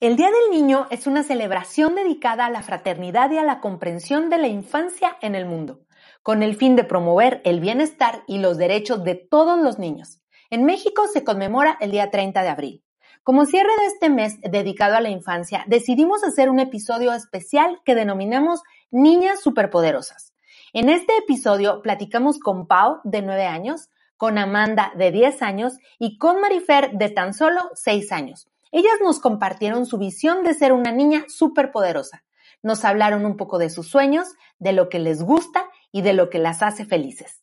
[0.00, 4.30] El Día del Niño es una celebración dedicada a la fraternidad y a la comprensión
[4.30, 5.80] de la infancia en el mundo,
[6.22, 10.22] con el fin de promover el bienestar y los derechos de todos los niños.
[10.48, 12.84] En México se conmemora el día 30 de abril.
[13.24, 17.94] Como cierre de este mes dedicado a la infancia, decidimos hacer un episodio especial que
[17.94, 20.32] denominamos Niñas Superpoderosas.
[20.72, 26.16] En este episodio platicamos con Pau, de 9 años, con Amanda, de 10 años, y
[26.16, 30.92] con Marifer, de tan solo 6 años ellas nos compartieron su visión de ser una
[30.92, 32.24] niña superpoderosa.
[32.62, 36.30] Nos hablaron un poco de sus sueños, de lo que les gusta y de lo
[36.30, 37.42] que las hace felices.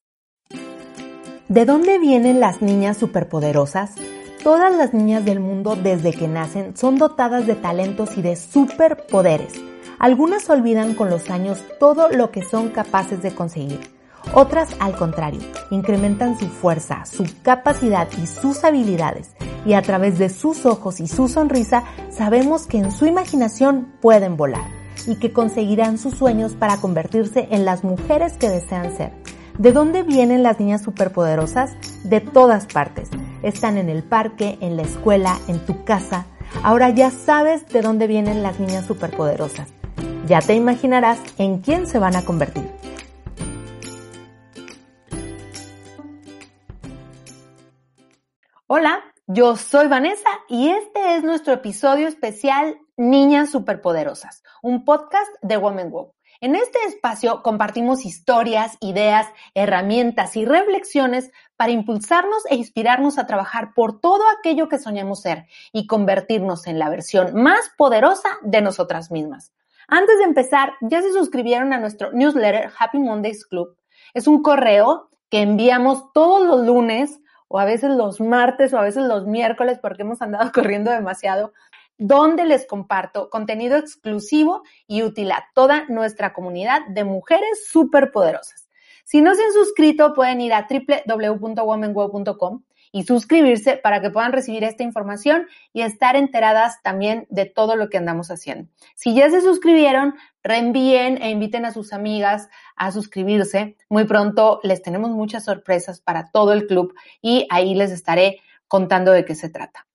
[1.48, 3.95] ¿De dónde vienen las niñas superpoderosas?
[4.44, 9.53] Todas las niñas del mundo desde que nacen son dotadas de talentos y de superpoderes.
[10.00, 13.98] Algunas olvidan con los años todo lo que son capaces de conseguir
[14.34, 15.39] otras, al contrario,
[15.72, 19.31] incrementan su fuerza, su capacidad y sus habilidades.
[19.66, 24.38] Y a través de sus ojos y su sonrisa sabemos que en su imaginación pueden
[24.38, 24.66] volar
[25.05, 29.11] y que conseguirán sus sueños para convertirse en las mujeres que desean ser.
[29.58, 31.75] ¿De dónde vienen las niñas superpoderosas?
[32.03, 33.09] De todas partes.
[33.41, 36.25] Están en el parque, en la escuela, en tu casa.
[36.64, 39.67] Ahora ya sabes de dónde vienen las niñas superpoderosas.
[40.27, 42.69] Ya te imaginarás en quién se van a convertir.
[48.67, 48.99] Hola,
[49.30, 55.92] yo soy Vanessa y este es nuestro episodio especial Niñas Superpoderosas, un podcast de Women
[55.92, 56.14] Wow.
[56.39, 63.73] En este espacio compartimos historias, ideas, herramientas y reflexiones para impulsarnos e inspirarnos a trabajar
[63.75, 69.11] por todo aquello que soñamos ser y convertirnos en la versión más poderosa de nosotras
[69.11, 69.52] mismas.
[69.89, 73.75] Antes de empezar, ya se suscribieron a nuestro newsletter Happy Mondays Club.
[74.14, 78.84] Es un correo que enviamos todos los lunes o a veces los martes o a
[78.84, 81.54] veces los miércoles porque hemos andado corriendo demasiado,
[81.98, 88.67] donde les comparto contenido exclusivo y útil a toda nuestra comunidad de mujeres superpoderosas.
[89.04, 94.64] Si no se han suscrito, pueden ir a www.womenwow.com y suscribirse para que puedan recibir
[94.64, 98.70] esta información y estar enteradas también de todo lo que andamos haciendo.
[98.95, 103.77] Si ya se suscribieron, reenvíen e inviten a sus amigas a suscribirse.
[103.89, 109.11] Muy pronto les tenemos muchas sorpresas para todo el club y ahí les estaré contando
[109.11, 109.87] de qué se trata.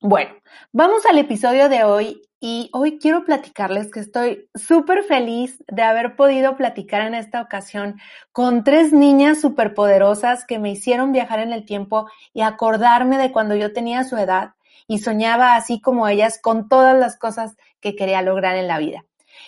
[0.00, 0.30] Bueno,
[0.72, 6.16] vamos al episodio de hoy y hoy quiero platicarles que estoy súper feliz de haber
[6.16, 8.00] podido platicar en esta ocasión
[8.32, 13.54] con tres niñas superpoderosas que me hicieron viajar en el tiempo y acordarme de cuando
[13.54, 14.54] yo tenía su edad
[14.86, 19.04] y soñaba así como ellas con todas las cosas que quería lograr en la vida.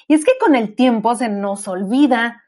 [0.06, 2.41] Y es que con el tiempo se nos olvida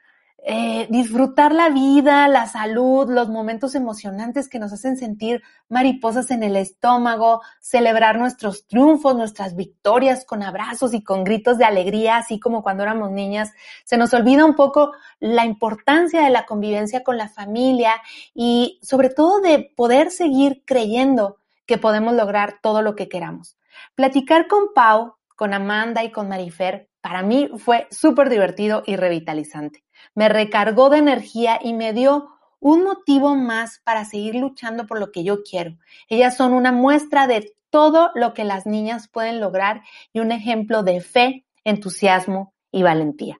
[0.46, 6.42] eh, disfrutar la vida, la salud, los momentos emocionantes que nos hacen sentir mariposas en
[6.42, 12.38] el estómago, celebrar nuestros triunfos, nuestras victorias con abrazos y con gritos de alegría, así
[12.38, 13.52] como cuando éramos niñas.
[13.84, 17.94] Se nos olvida un poco la importancia de la convivencia con la familia
[18.34, 23.56] y sobre todo de poder seguir creyendo que podemos lograr todo lo que queramos.
[23.94, 29.83] Platicar con Pau, con Amanda y con Marifer, para mí fue súper divertido y revitalizante
[30.14, 32.28] me recargó de energía y me dio
[32.64, 35.76] un motivo más para seguir luchando por lo que yo quiero.
[36.08, 39.82] Ellas son una muestra de todo lo que las niñas pueden lograr
[40.12, 43.38] y un ejemplo de fe, entusiasmo y valentía.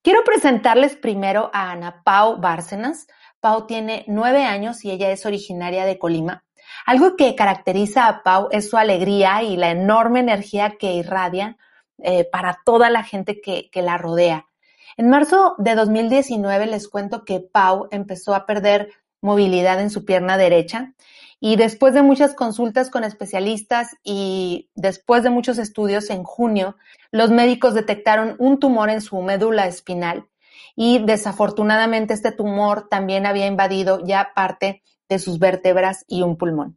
[0.00, 3.06] Quiero presentarles primero a Ana Pau Bárcenas.
[3.40, 6.44] Pau tiene nueve años y ella es originaria de Colima.
[6.86, 11.58] Algo que caracteriza a Pau es su alegría y la enorme energía que irradia
[11.98, 14.46] eh, para toda la gente que la rodea.
[14.98, 20.36] En marzo de 2019 les cuento que Pau empezó a perder movilidad en su pierna
[20.36, 20.92] derecha
[21.38, 26.74] y después de muchas consultas con especialistas y después de muchos estudios en junio,
[27.12, 30.26] los médicos detectaron un tumor en su médula espinal
[30.74, 36.76] y desafortunadamente este tumor también había invadido ya parte de sus vértebras y un pulmón.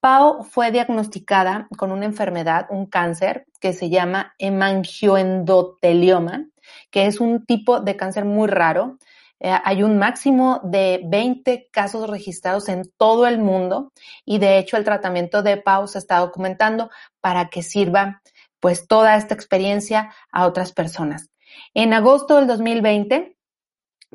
[0.00, 6.50] Pau fue diagnosticada con una enfermedad, un cáncer que se llama hemangioendotelioma
[6.90, 8.98] que es un tipo de cáncer muy raro.
[9.38, 13.92] Eh, hay un máximo de 20 casos registrados en todo el mundo
[14.24, 16.90] y de hecho el tratamiento de Pau se está documentando
[17.20, 18.22] para que sirva
[18.60, 21.30] pues toda esta experiencia a otras personas.
[21.72, 23.36] En agosto del 2020,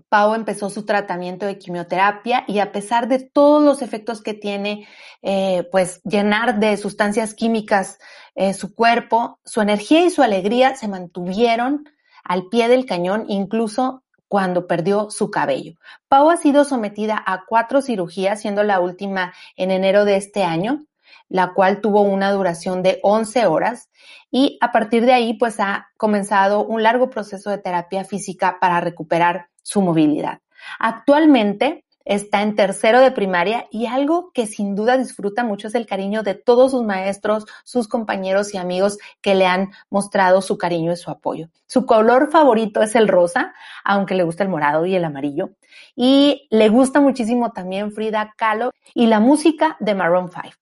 [0.10, 4.88] Pau empezó su tratamiento de quimioterapia y a pesar de todos los efectos que tiene,
[5.22, 7.98] eh, pues llenar de sustancias químicas
[8.36, 11.86] eh, su cuerpo, su energía y su alegría se mantuvieron
[12.24, 15.74] al pie del cañón incluso cuando perdió su cabello.
[16.10, 20.86] Pau ha sido sometida a cuatro cirugías, siendo la última en enero de este año.
[21.28, 23.90] la cual tuvo una duración de 11 horas
[24.30, 28.80] y a partir de ahí pues ha comenzado un largo proceso de terapia física para
[28.80, 30.40] recuperar su movilidad.
[30.80, 35.88] Actualmente está en tercero de primaria y algo que sin duda disfruta mucho es el
[35.88, 40.94] cariño de todos sus maestros, sus compañeros y amigos que le han mostrado su cariño
[40.94, 41.50] y su apoyo.
[41.66, 43.54] Su color favorito es el rosa,
[43.84, 45.50] aunque le gusta el morado y el amarillo.
[45.96, 50.56] Y le gusta muchísimo también Frida Kahlo y la música de Maroon 5.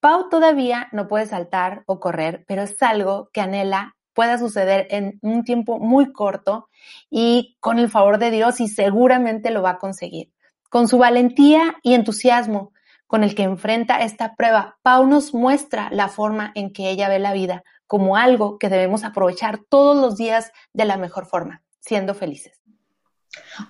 [0.00, 5.18] Pau todavía no puede saltar o correr, pero es algo que anhela pueda suceder en
[5.22, 6.68] un tiempo muy corto
[7.10, 10.32] y con el favor de Dios y seguramente lo va a conseguir.
[10.70, 12.72] Con su valentía y entusiasmo
[13.06, 17.18] con el que enfrenta esta prueba, Pau nos muestra la forma en que ella ve
[17.18, 22.14] la vida como algo que debemos aprovechar todos los días de la mejor forma, siendo
[22.14, 22.60] felices.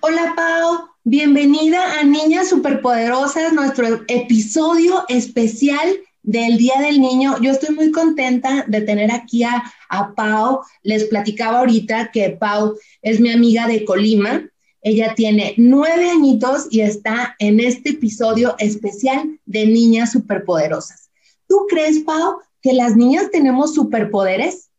[0.01, 5.87] Hola Pau, bienvenida a Niñas Superpoderosas, nuestro episodio especial
[6.25, 7.39] del Día del Niño.
[7.41, 10.61] Yo estoy muy contenta de tener aquí a, a Pau.
[10.83, 14.43] Les platicaba ahorita que Pau es mi amiga de Colima
[14.87, 21.09] ella tiene nueve añitos y está en este episodio especial de Niñas Superpoderosas.
[21.47, 24.69] ¿Tú crees, Pau, que las niñas tenemos superpoderes?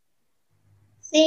[1.01, 1.27] Sí.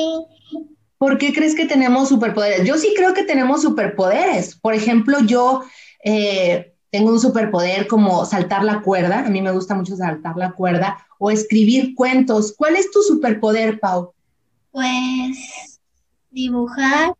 [0.98, 2.65] ¿Por qué crees que tenemos superpoderes?
[2.65, 4.56] Yo sí creo que tenemos superpoderes.
[4.56, 5.62] Por ejemplo, yo
[6.06, 9.19] eh, tengo un superpoder como saltar la cuerda.
[9.25, 12.53] A mí me gusta mucho saltar la cuerda o escribir cuentos.
[12.57, 14.13] ¿Cuál es tu superpoder, Pau?
[14.71, 15.80] Pues
[16.31, 17.13] dibujar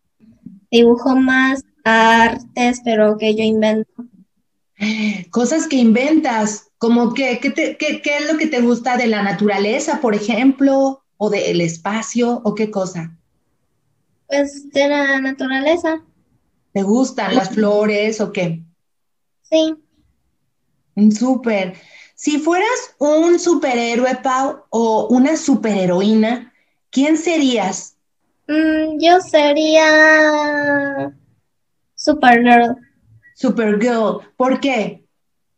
[0.71, 4.06] dibujo más artes, pero que yo invento.
[5.30, 10.00] Cosas que inventas, como que, ¿qué, qué, es lo que te gusta de la naturaleza,
[10.00, 13.18] por ejemplo, o del espacio, o qué cosa?
[14.27, 16.01] Pues de la naturaleza.
[16.71, 18.63] ¿Te gustan las flores o qué?
[19.50, 19.75] Sí.
[20.96, 21.75] Mm, súper.
[22.16, 26.54] Si fueras un superhéroe, Pau, o una superheroína,
[26.92, 27.96] ¿quién serías?
[28.48, 31.13] Mm, yo sería
[31.96, 32.75] Supergirl.
[33.36, 35.06] Supergirl, ¿por qué?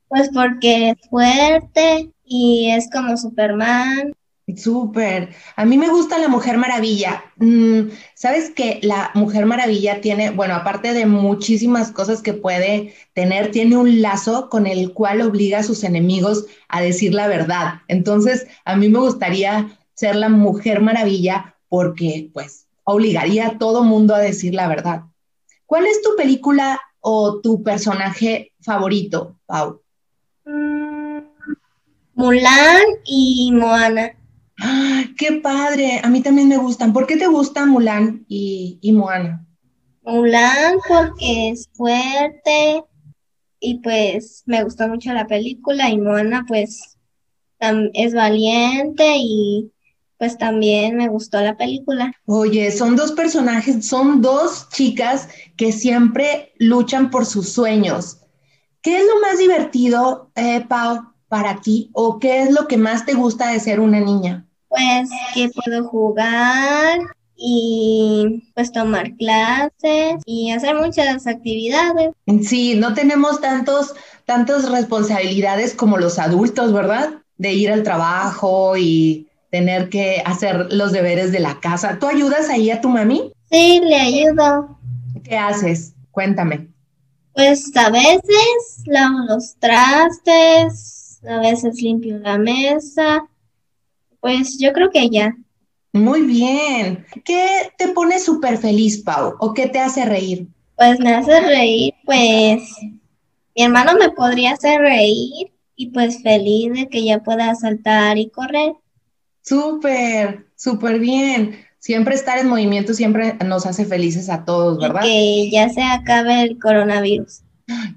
[0.08, 4.14] Pues porque es fuerte y es como Superman.
[4.56, 5.30] Súper.
[5.56, 7.24] A mí me gusta la Mujer Maravilla.
[7.38, 13.52] Mm, Sabes que la Mujer Maravilla tiene, bueno, aparte de muchísimas cosas que puede tener,
[13.52, 17.82] tiene un lazo con el cual obliga a sus enemigos a decir la verdad.
[17.88, 24.16] Entonces, a mí me gustaría ser la Mujer Maravilla porque, pues, obligaría a todo mundo
[24.16, 25.04] a decir la verdad.
[25.66, 29.82] ¿Cuál es tu película o tu personaje favorito, Pau?
[30.46, 31.20] Mm,
[32.16, 34.12] Mulan y Moana.
[34.64, 36.00] ¡Ah, ¡Qué padre!
[36.04, 36.94] A mí también me gustan.
[36.94, 39.44] ¿Por qué te gustan Mulan y, y Moana?
[40.04, 42.84] Mulan porque es fuerte
[43.60, 46.98] y pues me gustó mucho la película y Moana pues
[47.60, 49.72] es valiente y
[50.18, 52.14] pues también me gustó la película.
[52.26, 55.28] Oye, son dos personajes, son dos chicas
[55.58, 58.20] que siempre luchan por sus sueños.
[58.84, 61.90] ¿Qué es lo más divertido, eh, Pau, para ti?
[61.94, 64.48] ¿O qué es lo que más te gusta de ser una niña?
[64.72, 67.00] Pues que puedo jugar
[67.36, 72.12] y pues tomar clases y hacer muchas actividades.
[72.44, 73.94] Sí, no tenemos tantos,
[74.26, 77.16] tantas responsabilidades como los adultos, ¿verdad?
[77.38, 82.00] De ir al trabajo y tener que hacer los deberes de la casa.
[82.00, 83.34] ¿Tú ayudas ahí a tu mami?
[83.52, 84.78] Sí, le ayudo.
[85.26, 85.94] ¿Qué haces?
[86.12, 86.70] Cuéntame.
[87.34, 93.26] Pues a veces lavo los trastes, a veces limpio la mesa.
[94.22, 95.36] Pues yo creo que ya.
[95.94, 97.06] Muy bien.
[97.26, 99.36] ¿Qué te pone súper feliz, Pau?
[99.40, 100.48] ¿O qué te hace reír?
[100.78, 102.62] Pues me hace reír, pues
[103.56, 108.30] mi hermano me podría hacer reír y pues feliz de que ya pueda saltar y
[108.30, 108.74] correr.
[109.42, 111.66] Súper, súper bien.
[111.80, 115.02] Siempre estar en movimiento siempre nos hace felices a todos, ¿verdad?
[115.02, 117.42] que ya se acabe el coronavirus.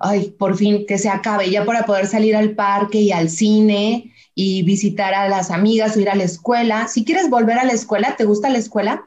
[0.01, 4.14] Ay, por fin que se acabe, ya para poder salir al parque y al cine
[4.35, 6.89] y visitar a las amigas o ir a la escuela.
[6.89, 9.05] Si quieres volver a la escuela, ¿te gusta la escuela?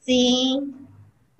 [0.00, 0.58] Sí.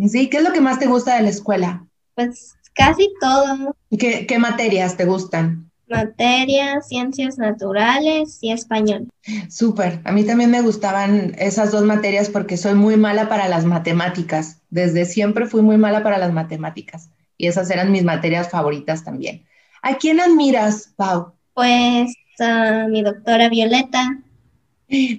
[0.07, 1.85] Sí, ¿qué es lo que más te gusta de la escuela?
[2.15, 3.75] Pues casi todo.
[3.99, 5.69] ¿Qué, qué materias te gustan?
[5.89, 9.09] Materia, ciencias naturales y español.
[9.49, 13.65] Súper, a mí también me gustaban esas dos materias porque soy muy mala para las
[13.65, 14.61] matemáticas.
[14.69, 17.09] Desde siempre fui muy mala para las matemáticas
[17.39, 19.47] y esas eran mis materias favoritas también.
[19.81, 21.33] ¿A quién admiras, Pau?
[21.55, 24.19] Pues a mi doctora Violeta.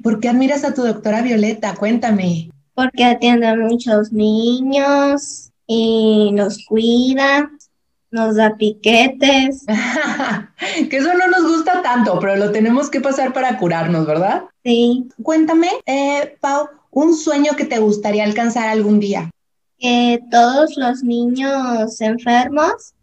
[0.03, 1.75] ¿Por qué admiras a tu doctora Violeta?
[1.75, 2.49] Cuéntame.
[2.73, 7.51] Porque atiende a muchos niños y los cuida
[8.11, 9.65] nos da piquetes.
[10.89, 14.43] que eso no nos gusta tanto, pero lo tenemos que pasar para curarnos, ¿verdad?
[14.63, 15.07] Sí.
[15.21, 19.29] Cuéntame, eh, Pau, un sueño que te gustaría alcanzar algún día.
[19.77, 22.93] Que todos los niños enfermos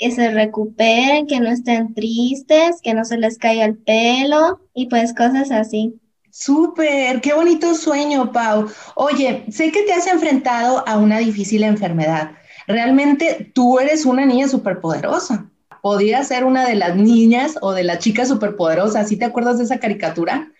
[0.00, 4.88] que se recuperen, que no estén tristes, que no se les caiga el pelo y
[4.88, 6.00] pues cosas así.
[6.30, 8.66] Súper, qué bonito sueño, Pau.
[8.94, 12.30] Oye, sé que te has enfrentado a una difícil enfermedad.
[12.66, 15.50] Realmente tú eres una niña superpoderosa.
[15.82, 19.06] Podías ser una de las niñas o de las chicas superpoderosas.
[19.06, 20.50] ¿Sí te acuerdas de esa caricatura?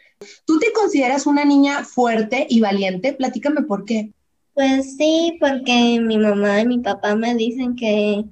[0.45, 3.15] ¿Tú te consideras una niña fuerte y valiente?
[3.15, 4.13] Platícame por qué.
[4.53, 8.27] Pues sí, porque mi mamá y mi papá me dicen que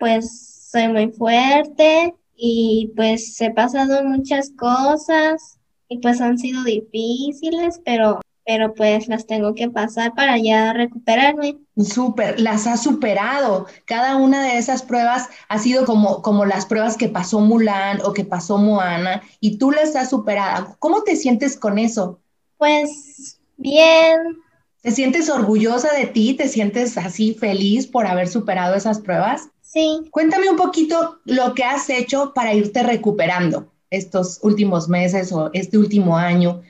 [0.00, 7.80] pues soy muy fuerte y pues he pasado muchas cosas y pues han sido difíciles,
[7.84, 11.58] pero, pero pues las tengo que pasar para ya recuperarme.
[11.76, 13.66] Súper, las has superado.
[13.84, 18.14] Cada una de esas pruebas ha sido como, como las pruebas que pasó Mulan o
[18.14, 20.76] que pasó Moana y tú las has superado.
[20.78, 22.20] ¿Cómo te sientes con eso?
[22.56, 24.40] Pues bien.
[24.82, 26.34] ¿Te sientes orgullosa de ti?
[26.34, 29.48] ¿Te sientes así feliz por haber superado esas pruebas?
[29.60, 30.00] Sí.
[30.10, 35.76] Cuéntame un poquito lo que has hecho para irte recuperando estos últimos meses o este
[35.76, 36.62] último año.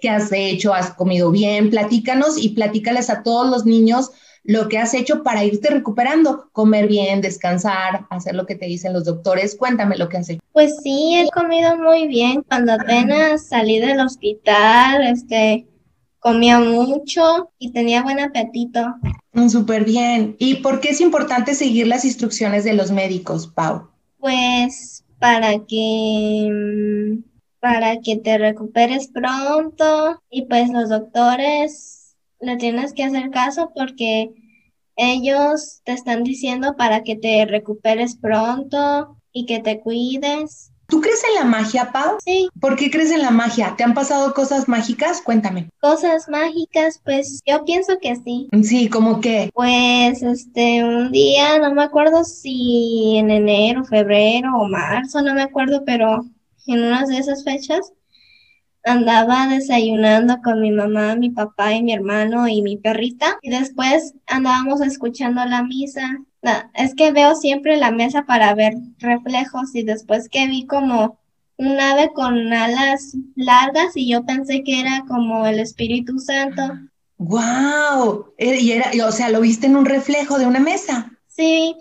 [0.00, 0.72] ¿Qué has hecho?
[0.72, 1.70] ¿Has comido bien?
[1.70, 4.12] Platícanos y platícales a todos los niños
[4.44, 8.94] lo que has hecho para irte recuperando, comer bien, descansar, hacer lo que te dicen
[8.94, 9.56] los doctores.
[9.56, 10.40] Cuéntame lo que has hecho.
[10.52, 12.42] Pues sí, he comido muy bien.
[12.48, 15.66] Cuando apenas salí del hospital, este,
[16.28, 18.80] comía mucho y tenía buen apetito.
[19.32, 20.36] Mm, súper bien.
[20.38, 23.88] ¿Y por qué es importante seguir las instrucciones de los médicos, Pau?
[24.18, 27.22] Pues para que mm,
[27.60, 34.30] para que te recuperes pronto y pues los doctores le tienes que hacer caso porque
[34.96, 40.72] ellos te están diciendo para que te recuperes pronto y que te cuides.
[40.88, 42.16] ¿Tú crees en la magia, Pau?
[42.24, 42.48] Sí.
[42.60, 43.74] ¿Por qué crees en la magia?
[43.76, 45.20] ¿Te han pasado cosas mágicas?
[45.20, 45.68] Cuéntame.
[45.82, 48.48] Cosas mágicas, pues yo pienso que sí.
[48.62, 49.50] Sí, ¿cómo qué?
[49.52, 55.42] Pues este, un día, no me acuerdo si en enero, febrero o marzo, no me
[55.42, 56.24] acuerdo, pero
[56.66, 57.92] en unas de esas fechas
[58.82, 64.14] andaba desayunando con mi mamá, mi papá y mi hermano y mi perrita y después
[64.26, 66.18] andábamos escuchando la misa
[66.74, 71.18] es que veo siempre la mesa para ver reflejos y después que vi como
[71.56, 76.62] un ave con alas largas y yo pensé que era como el Espíritu Santo.
[77.18, 78.32] ¡Wow!
[78.38, 81.10] Eh, y era, o sea, lo viste en un reflejo de una mesa.
[81.26, 81.74] Sí.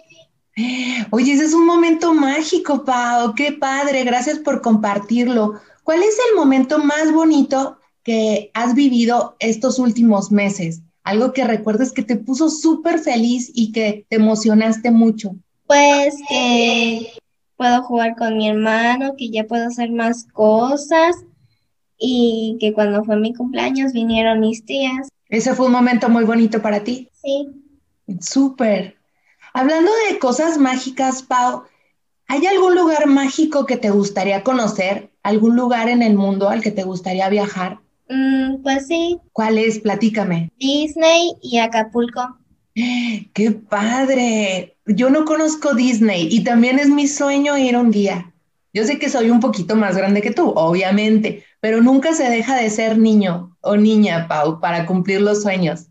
[1.11, 3.35] Oye, ese es un momento mágico, Pau.
[3.35, 4.03] Qué padre.
[4.03, 5.61] Gracias por compartirlo.
[5.83, 10.81] ¿Cuál es el momento más bonito que has vivido estos últimos meses?
[11.07, 15.35] Algo que recuerdes que te puso súper feliz y que te emocionaste mucho.
[15.65, 17.13] Pues que
[17.55, 21.15] puedo jugar con mi hermano, que ya puedo hacer más cosas
[21.97, 25.07] y que cuando fue mi cumpleaños vinieron mis tías.
[25.29, 27.09] Ese fue un momento muy bonito para ti.
[27.23, 27.47] Sí.
[28.19, 28.97] Súper.
[29.53, 31.63] Hablando de cosas mágicas, Pau,
[32.27, 35.09] ¿hay algún lugar mágico que te gustaría conocer?
[35.23, 37.79] ¿Algún lugar en el mundo al que te gustaría viajar?
[38.09, 39.19] Mm, pues sí.
[39.33, 39.79] ¿Cuál es?
[39.79, 40.49] Platícame.
[40.57, 42.37] Disney y Acapulco.
[43.33, 44.77] ¡Qué padre!
[44.85, 48.33] Yo no conozco Disney y también es mi sueño ir un día.
[48.71, 52.55] Yo sé que soy un poquito más grande que tú, obviamente, pero nunca se deja
[52.55, 55.87] de ser niño o niña, Pau, para cumplir los sueños.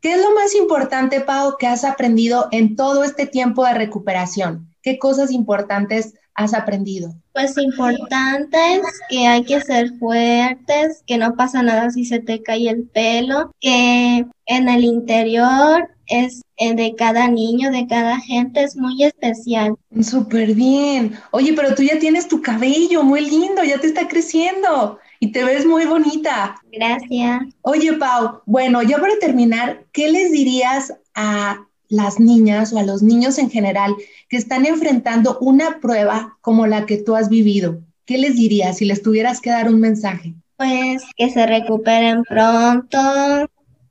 [0.00, 4.72] ¿Qué es lo más importante, Pau, que has aprendido en todo este tiempo de recuperación?
[4.82, 7.14] ¿Qué cosas importantes has aprendido?
[7.32, 12.68] Pues importantes, que hay que ser fuertes, que no pasa nada si se te cae
[12.68, 18.76] el pelo, que en el interior es eh, de cada niño, de cada gente, es
[18.76, 19.76] muy especial.
[20.02, 21.16] Súper bien.
[21.30, 25.44] Oye, pero tú ya tienes tu cabello muy lindo, ya te está creciendo y te
[25.44, 26.56] ves muy bonita.
[26.72, 27.42] Gracias.
[27.62, 33.02] Oye, Pau, bueno, ya para terminar, ¿qué les dirías a las niñas o a los
[33.02, 33.94] niños en general
[34.30, 37.80] que están enfrentando una prueba como la que tú has vivido?
[38.06, 40.34] ¿Qué les dirías si les tuvieras que dar un mensaje?
[40.56, 42.98] Pues que se recuperen pronto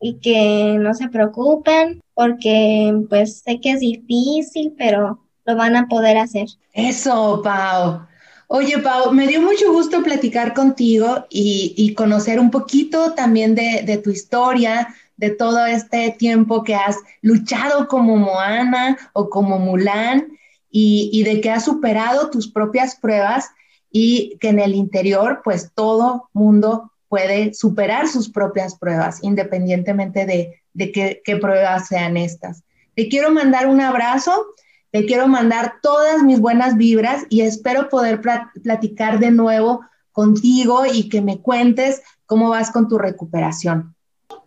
[0.01, 5.88] y que no se preocupen porque pues sé que es difícil, pero lo van a
[5.88, 6.48] poder hacer.
[6.74, 8.01] Eso, Pau.
[8.48, 13.98] Oye, Pau, me dio mucho gusto platicar contigo y, conocer un poquito también de, de
[13.98, 14.88] tu historia,
[15.19, 20.29] de todo este tiempo que has luchado como Moana o como Mulan
[20.71, 23.49] y, de que has superado tus propias pruebas
[23.91, 30.61] y que en el interior pues todo mundo puede superar sus propias pruebas independientemente de,
[30.73, 32.63] de qué, qué pruebas sean estas.
[32.95, 34.45] Te quiero mandar un abrazo
[34.91, 38.21] Te quiero mandar todas mis buenas vibras y espero poder
[38.63, 39.81] platicar de nuevo
[40.13, 43.95] contigo y que me cuentes cómo vas con tu recuperación.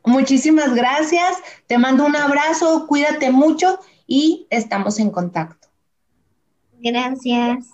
[0.05, 5.69] Muchísimas gracias, te mando un abrazo, cuídate mucho y estamos en contacto.
[6.81, 7.71] Gracias.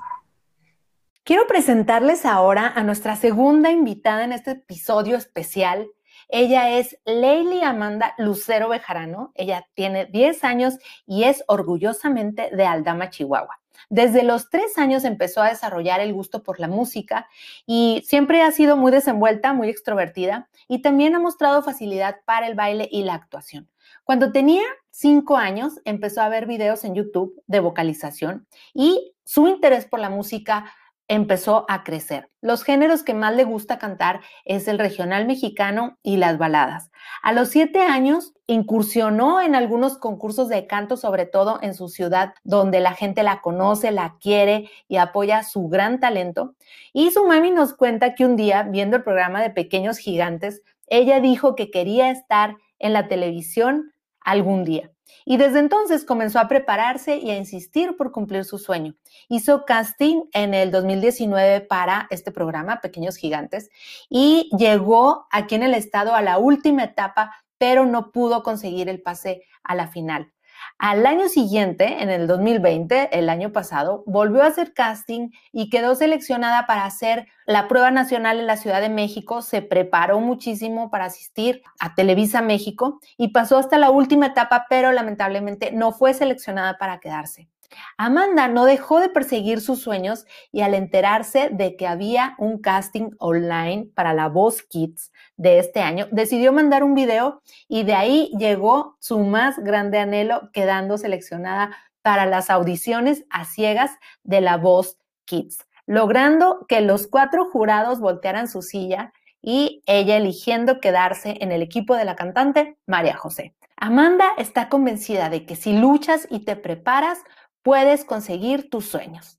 [1.25, 5.89] Quiero presentarles ahora a nuestra segunda invitada en este episodio especial.
[6.29, 9.33] Ella es Leili Amanda Lucero Bejarano.
[9.35, 13.61] Ella tiene 10 años y es orgullosamente de Aldama, Chihuahua.
[13.91, 17.27] Desde los tres años empezó a desarrollar el gusto por la música
[17.67, 22.55] y siempre ha sido muy desenvuelta, muy extrovertida y también ha mostrado facilidad para el
[22.55, 23.69] baile y la actuación.
[24.05, 29.87] Cuando tenía cinco años empezó a ver videos en YouTube de vocalización y su interés
[29.87, 30.73] por la música
[31.09, 32.31] empezó a crecer.
[32.43, 36.91] Los géneros que más le gusta cantar es el regional mexicano y las baladas.
[37.23, 42.35] A los siete años incursionó en algunos concursos de canto, sobre todo en su ciudad,
[42.45, 46.55] donde la gente la conoce, la quiere y apoya su gran talento.
[46.93, 51.21] Y su mami nos cuenta que un día, viendo el programa de Pequeños Gigantes, ella
[51.21, 53.93] dijo que quería estar en la televisión
[54.29, 54.91] algún día.
[55.25, 58.95] Y desde entonces comenzó a prepararse y a insistir por cumplir su sueño.
[59.29, 63.71] Hizo casting en el 2019 para este programa, Pequeños Gigantes,
[64.09, 69.03] y llegó aquí en el estado a la última etapa, pero no pudo conseguir el
[69.03, 70.33] pase a la final.
[70.81, 75.97] Al año siguiente, en el 2020, el año pasado, volvió a hacer casting y quedó
[75.97, 79.43] seleccionada para hacer la prueba nacional en la Ciudad de México.
[79.43, 84.93] Se preparó muchísimo para asistir a Televisa México y pasó hasta la última etapa, pero
[84.93, 87.49] lamentablemente no fue seleccionada para quedarse.
[87.97, 93.11] Amanda no dejó de perseguir sus sueños y al enterarse de que había un casting
[93.19, 98.31] online para la Voz Kids de este año, decidió mandar un video y de ahí
[98.39, 103.91] llegó su más grande anhelo, quedando seleccionada para las audiciones a ciegas
[104.23, 110.81] de la Voz Kids, logrando que los cuatro jurados voltearan su silla y ella eligiendo
[110.81, 113.55] quedarse en el equipo de la cantante María José.
[113.77, 117.21] Amanda está convencida de que si luchas y te preparas,
[117.63, 119.39] puedes conseguir tus sueños.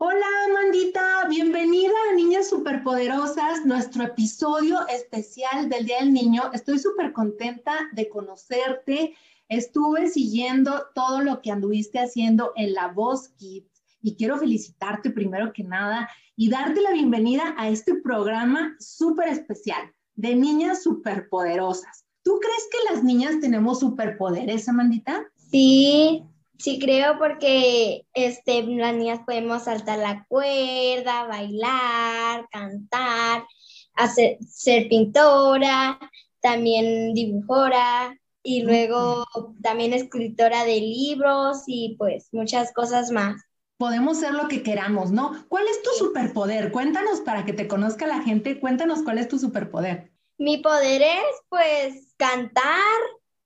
[0.00, 6.42] Hola Amandita, bienvenida a Niñas Superpoderosas, nuestro episodio especial del Día del Niño.
[6.52, 9.16] Estoy súper contenta de conocerte.
[9.48, 15.52] Estuve siguiendo todo lo que anduviste haciendo en La Voz Kids y quiero felicitarte primero
[15.52, 22.04] que nada y darte la bienvenida a este programa súper especial de Niñas Superpoderosas.
[22.22, 25.26] ¿Tú crees que las niñas tenemos superpoderes, Amandita?
[25.50, 26.24] Sí,
[26.58, 33.46] Sí, creo porque este, las niñas podemos saltar la cuerda, bailar, cantar,
[33.94, 35.98] hacer, ser pintora,
[36.40, 39.24] también dibujora y luego
[39.62, 43.40] también escritora de libros y pues muchas cosas más.
[43.76, 45.44] Podemos ser lo que queramos, ¿no?
[45.48, 46.72] ¿Cuál es tu superpoder?
[46.72, 50.10] Cuéntanos para que te conozca la gente, cuéntanos cuál es tu superpoder.
[50.38, 52.98] Mi poder es pues cantar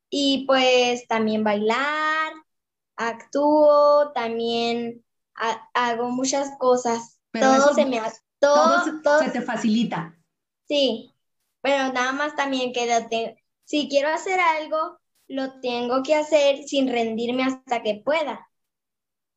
[0.09, 2.33] y pues también bailar
[2.96, 5.05] actúo, también
[5.74, 7.18] hago muchas cosas.
[7.33, 8.00] todo se me
[8.38, 10.16] todo, todo, se te facilita.
[10.66, 11.12] Sí,
[11.61, 17.44] pero nada más también que si quiero hacer algo, lo tengo que hacer sin rendirme
[17.44, 18.48] hasta que pueda.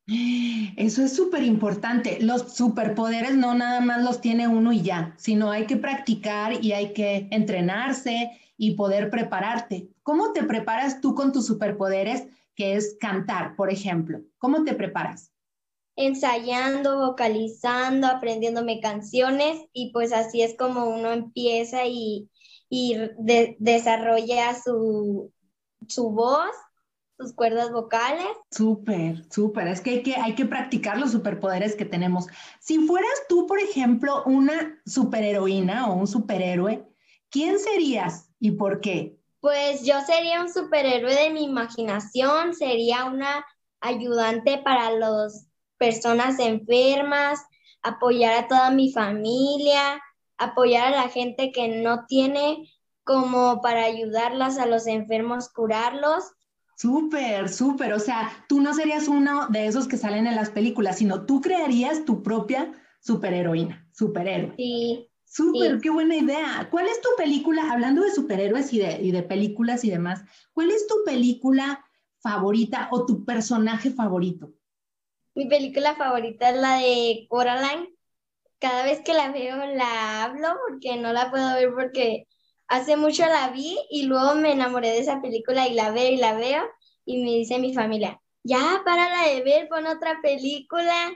[0.07, 2.19] Eso es súper importante.
[2.21, 6.73] Los superpoderes no nada más los tiene uno y ya, sino hay que practicar y
[6.73, 9.89] hay que entrenarse y poder prepararte.
[10.03, 12.27] ¿Cómo te preparas tú con tus superpoderes?
[12.55, 14.21] Que es cantar, por ejemplo.
[14.37, 15.31] ¿Cómo te preparas?
[15.95, 22.29] Ensayando, vocalizando, aprendiéndome canciones y pues así es como uno empieza y,
[23.59, 25.31] desarrolla su,
[25.87, 26.51] su voz,
[27.17, 28.27] sus cuerdas vocales.
[28.51, 29.67] Súper, súper.
[29.67, 32.27] Es que hay, que hay que practicar los superpoderes que tenemos.
[32.59, 36.85] Si fueras tú, por ejemplo, una superheroína o un superhéroe,
[37.29, 39.17] ¿quién serías y por qué?
[39.45, 43.45] Pues yo sería un superhéroe de mi imaginación, sería una
[43.79, 47.45] ayudante para las personas enfermas,
[47.83, 50.01] apoyar a toda mi familia,
[50.39, 52.67] apoyar a la gente que no tiene
[53.03, 56.23] como para ayudarlas a los enfermos, curarlos.
[56.75, 57.93] Súper, súper.
[57.93, 61.39] O sea, tú no serías uno de esos que salen en las películas, sino tú
[61.41, 64.55] crearías tu propia superheroína, superhéroe.
[64.57, 65.07] Sí.
[65.35, 66.65] Súper, qué buena idea.
[66.71, 70.71] ¿Cuál es tu película, hablando de superhéroes y de, y de películas y demás, cuál
[70.71, 71.85] es tu película
[72.19, 74.53] favorita o tu personaje favorito?
[75.33, 77.93] Mi película favorita es la de Coraline.
[78.59, 82.29] Cada vez que la veo la hablo porque no la puedo ver porque
[82.69, 86.15] hace mucho la vi y luego me enamoré de esa película y la veo y
[86.15, 86.63] la veo
[87.03, 91.11] y me dice mi familia, ya, párala de ver, pon otra película.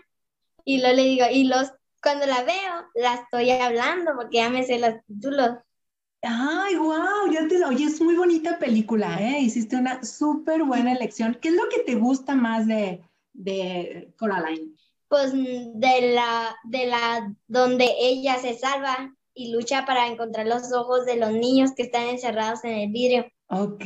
[0.66, 4.64] Y luego le digo, y los, cuando la veo, la estoy hablando porque ya me
[4.64, 5.58] sé los títulos.
[6.22, 9.40] Ay, wow, ya te, oye, es muy bonita película, ¿eh?
[9.40, 11.38] Hiciste una súper buena elección.
[11.42, 14.76] ¿Qué es lo que te gusta más de, de Coraline?
[15.08, 21.06] Pues de la, de la, donde ella se salva y lucha para encontrar los ojos
[21.06, 23.26] de los niños que están encerrados en el vidrio.
[23.48, 23.86] Ok,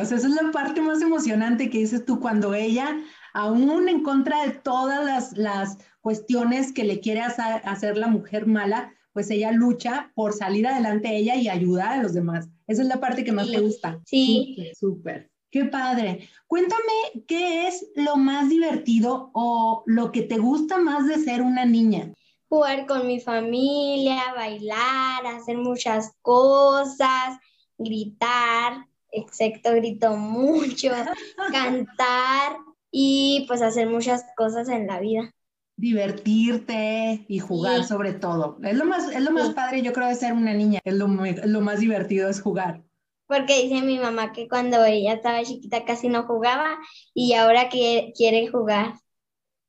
[0.00, 2.96] o sea, esa es la parte más emocionante que dices tú cuando ella,
[3.34, 8.94] aún en contra de todas las, las cuestiones que le quiere hacer la mujer mala,
[9.12, 12.48] pues ella lucha por salir adelante ella y ayudar a los demás.
[12.68, 14.00] Esa es la parte que más te gusta.
[14.06, 14.70] Sí.
[14.78, 15.32] Súper.
[15.50, 16.28] Qué padre.
[16.46, 21.64] Cuéntame qué es lo más divertido o lo que te gusta más de ser una
[21.64, 22.12] niña.
[22.48, 27.36] Jugar con mi familia, bailar, hacer muchas cosas,
[27.78, 30.92] gritar, excepto grito mucho,
[31.50, 32.58] cantar
[32.92, 35.32] y pues hacer muchas cosas en la vida
[35.76, 38.58] divertirte y jugar sobre todo.
[38.62, 40.80] Es lo más, es lo más padre, yo creo, de ser una niña.
[40.84, 42.82] Es lo, lo más divertido es jugar.
[43.26, 46.78] Porque dice mi mamá que cuando ella estaba chiquita casi no jugaba
[47.12, 48.94] y ahora que quiere jugar.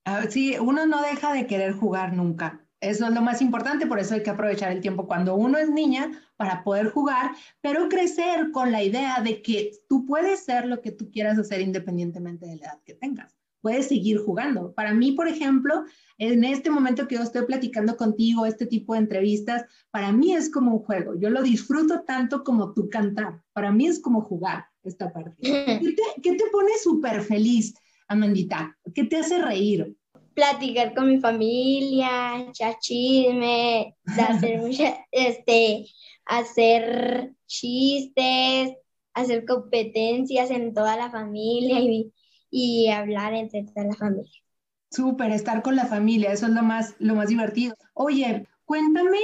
[0.05, 2.63] Ah, sí, uno no deja de querer jugar nunca.
[2.79, 5.69] Eso es lo más importante, por eso hay que aprovechar el tiempo cuando uno es
[5.69, 10.79] niña para poder jugar, pero crecer con la idea de que tú puedes ser lo
[10.79, 13.36] que tú quieras hacer independientemente de la edad que tengas
[13.67, 14.71] puedes seguir jugando.
[14.71, 15.83] Para mí, por ejemplo,
[16.17, 20.49] en este momento que yo estoy platicando contigo, este tipo de entrevistas, para mí es
[20.49, 21.19] como un juego.
[21.19, 23.41] Yo lo disfruto tanto como tú cantar.
[23.51, 25.35] Para mí es como jugar esta parte.
[25.41, 27.73] ¿Qué te, pone súper feliz,
[28.07, 28.73] Amandita?
[28.95, 29.97] ¿Qué te hace reír?
[30.33, 34.61] Platicar con mi familia, echar chisme, hacer,
[35.11, 35.87] este,
[36.25, 38.77] hacer chistes,
[39.13, 42.13] hacer competencias en toda la familia y
[42.59, 44.41] y hablar entre toda la familia.
[44.89, 47.75] Súper, estar con la familia, eso es lo más, lo más divertido.
[47.93, 49.19] Oye, cuéntame,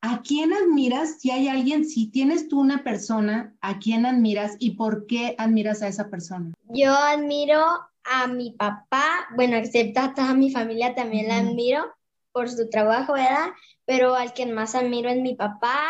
[0.00, 1.20] ¿a quién admiras?
[1.20, 5.80] Si hay alguien, si tienes tú una persona, ¿a quién admiras y por qué admiras
[5.82, 6.54] a esa persona?
[6.70, 7.62] Yo admiro
[8.02, 11.94] a mi papá, bueno, excepto a toda mi familia también la admiro
[12.32, 13.50] por su trabajo, ¿verdad?
[13.84, 15.84] Pero al que más admiro es mi papá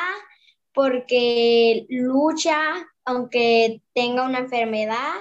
[0.74, 2.60] porque lucha,
[3.06, 5.14] aunque tenga una enfermedad,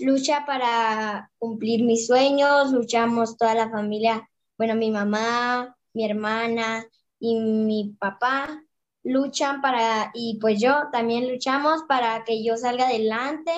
[0.00, 4.28] lucha para cumplir mis sueños, luchamos toda la familia,
[4.58, 6.86] bueno, mi mamá, mi hermana
[7.18, 8.62] y mi papá
[9.04, 13.52] luchan para, y pues yo también luchamos para que yo salga adelante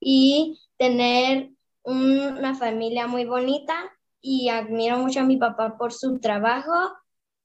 [0.00, 1.50] y tener
[1.82, 3.74] una familia muy bonita
[4.20, 6.72] y admiro mucho a mi papá por su trabajo,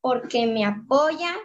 [0.02, 1.36] porque me apoya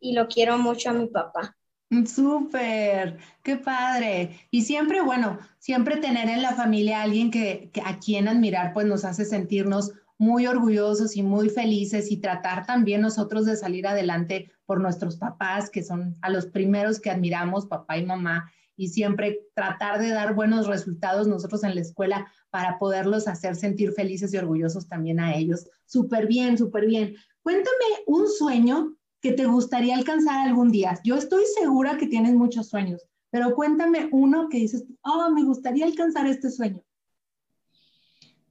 [0.00, 1.57] y lo quiero mucho a mi papá.
[2.06, 4.38] Súper, qué padre.
[4.50, 8.86] Y siempre, bueno, siempre tener en la familia a alguien que, a quien admirar, pues
[8.86, 14.50] nos hace sentirnos muy orgullosos y muy felices y tratar también nosotros de salir adelante
[14.66, 19.40] por nuestros papás, que son a los primeros que admiramos, papá y mamá, y siempre
[19.54, 24.36] tratar de dar buenos resultados nosotros en la escuela para poderlos hacer sentir felices y
[24.36, 25.66] orgullosos también a ellos.
[25.86, 27.16] Súper bien, súper bien.
[27.42, 30.98] Cuéntame un sueño que te gustaría alcanzar algún día?
[31.04, 35.86] Yo estoy segura que tienes muchos sueños, pero cuéntame uno que dices, oh, me gustaría
[35.86, 36.82] alcanzar este sueño.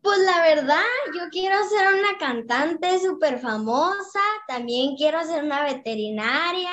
[0.02, 6.70] Pues la verdad, yo quiero ser una cantante súper famosa, también quiero ser una veterinaria,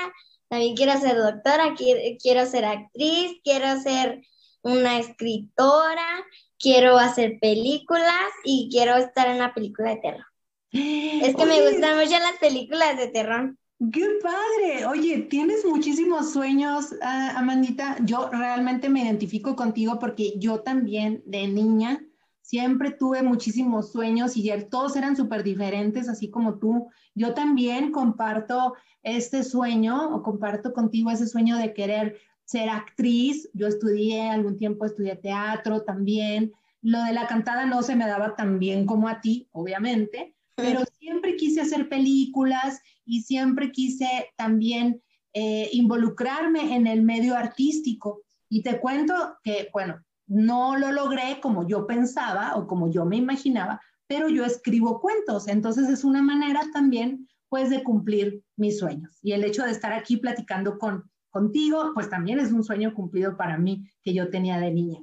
[0.48, 4.22] también quiero ser doctora, quiero, quiero ser actriz, quiero ser
[4.62, 6.24] una escritora,
[6.58, 10.26] quiero hacer películas y quiero estar en una película de terror.
[10.70, 13.56] Es que me gustan mucho las películas de terror.
[13.92, 14.86] ¡Qué padre!
[14.86, 17.96] Oye, tienes muchísimos sueños, ah, Amandita.
[18.04, 22.00] Yo realmente me identifico contigo porque yo también de niña
[22.40, 26.88] siempre tuve muchísimos sueños y todos eran súper diferentes, así como tú.
[27.14, 33.50] Yo también comparto este sueño o comparto contigo ese sueño de querer ser actriz.
[33.54, 36.52] Yo estudié algún tiempo, estudié teatro también.
[36.80, 40.84] Lo de la cantada no se me daba tan bien como a ti, obviamente, pero
[40.98, 48.22] siempre quise hacer películas y siempre quise también eh, involucrarme en el medio artístico.
[48.48, 53.16] Y te cuento que, bueno, no lo logré como yo pensaba o como yo me
[53.16, 59.18] imaginaba, pero yo escribo cuentos, entonces es una manera también, pues, de cumplir mis sueños.
[59.22, 63.36] Y el hecho de estar aquí platicando con, contigo, pues también es un sueño cumplido
[63.36, 65.00] para mí que yo tenía de niña.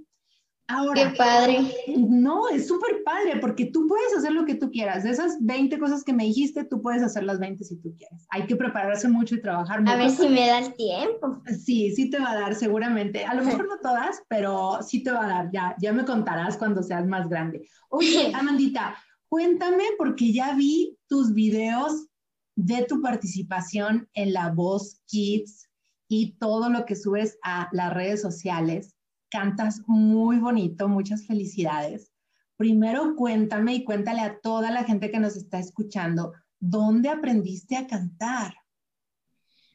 [0.72, 1.60] Ahora, Qué padre.
[1.98, 5.04] No, es súper padre porque tú puedes hacer lo que tú quieras.
[5.04, 8.26] De esas 20 cosas que me dijiste, tú puedes hacer las 20 si tú quieres.
[8.30, 9.92] Hay que prepararse mucho y trabajar mucho.
[9.92, 11.42] A ver si me da el tiempo.
[11.66, 13.26] Sí, sí te va a dar seguramente.
[13.26, 15.50] A lo mejor no todas, pero sí te va a dar.
[15.52, 17.68] Ya, ya me contarás cuando seas más grande.
[17.90, 18.96] Oye, Amandita,
[19.28, 22.08] cuéntame porque ya vi tus videos
[22.56, 25.70] de tu participación en La Voz Kids
[26.08, 28.96] y todo lo que subes a las redes sociales
[29.32, 32.12] cantas muy bonito, muchas felicidades.
[32.58, 37.88] Primero cuéntame y cuéntale a toda la gente que nos está escuchando, ¿dónde aprendiste a
[37.88, 38.54] cantar?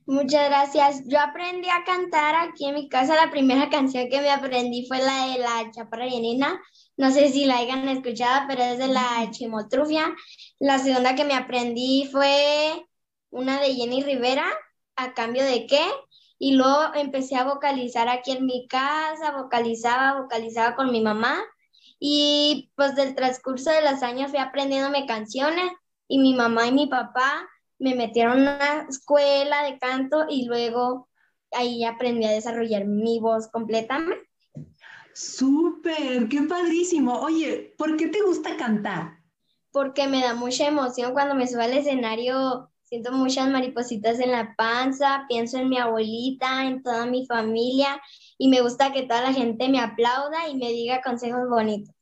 [0.07, 1.03] Muchas gracias.
[1.09, 3.17] Yo aprendí a cantar aquí en mi casa.
[3.17, 6.61] La primera canción que me aprendí fue la de la Chaparra Llenina.
[6.97, 10.15] No sé si la hayan escuchado, pero es de la Chimotrufia.
[10.61, 12.87] La segunda que me aprendí fue
[13.31, 14.47] una de Jenny Rivera,
[14.99, 15.83] ¿A cambio de qué?
[16.39, 21.43] Y luego empecé a vocalizar aquí en mi casa, vocalizaba, vocalizaba con mi mamá.
[21.99, 25.71] Y pues del transcurso de los años fui aprendiéndome canciones
[26.09, 31.09] y mi mamá y mi papá me metieron a una escuela de canto y luego
[31.53, 34.29] ahí aprendí a desarrollar mi voz completamente.
[35.15, 37.21] Súper, qué padrísimo.
[37.21, 39.19] Oye, ¿por qué te gusta cantar?
[39.73, 44.55] Porque me da mucha emoción cuando me subo al escenario Siento muchas maripositas en la
[44.55, 48.01] panza, pienso en mi abuelita, en toda mi familia
[48.39, 51.93] y me gusta que toda la gente me aplauda y me diga consejos bonitos.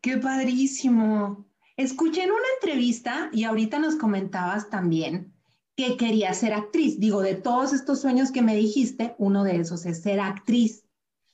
[0.00, 1.46] ¡Qué padrísimo!
[1.76, 5.32] Escuché en una entrevista y ahorita nos comentabas también
[5.76, 6.98] que querías ser actriz.
[6.98, 10.88] Digo, de todos estos sueños que me dijiste, uno de esos es ser actriz.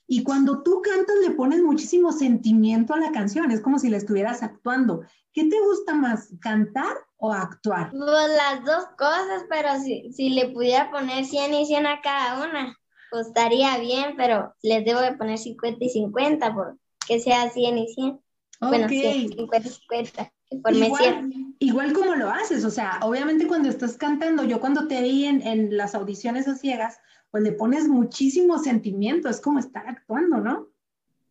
[0.07, 3.96] Y cuando tú cantas le pones muchísimo sentimiento a la canción, es como si la
[3.96, 5.00] estuvieras actuando.
[5.33, 7.90] ¿Qué te gusta más, cantar o actuar?
[7.90, 8.02] Pues
[8.37, 12.76] las dos cosas, pero si, si le pudiera poner 100 y 100 a cada una,
[13.10, 17.94] pues estaría bien, pero les debo de poner 50 y 50 porque sea 100 y
[17.94, 18.20] 100.
[18.60, 20.32] Bueno, 50 y 50.
[20.50, 25.24] Igual, igual como lo haces, o sea, obviamente cuando estás cantando, yo cuando te vi
[25.24, 26.98] en, en las audiciones a ciegas,
[27.30, 30.68] pues le pones muchísimo sentimiento, es como estar actuando, ¿no?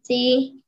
[0.01, 0.63] Sí,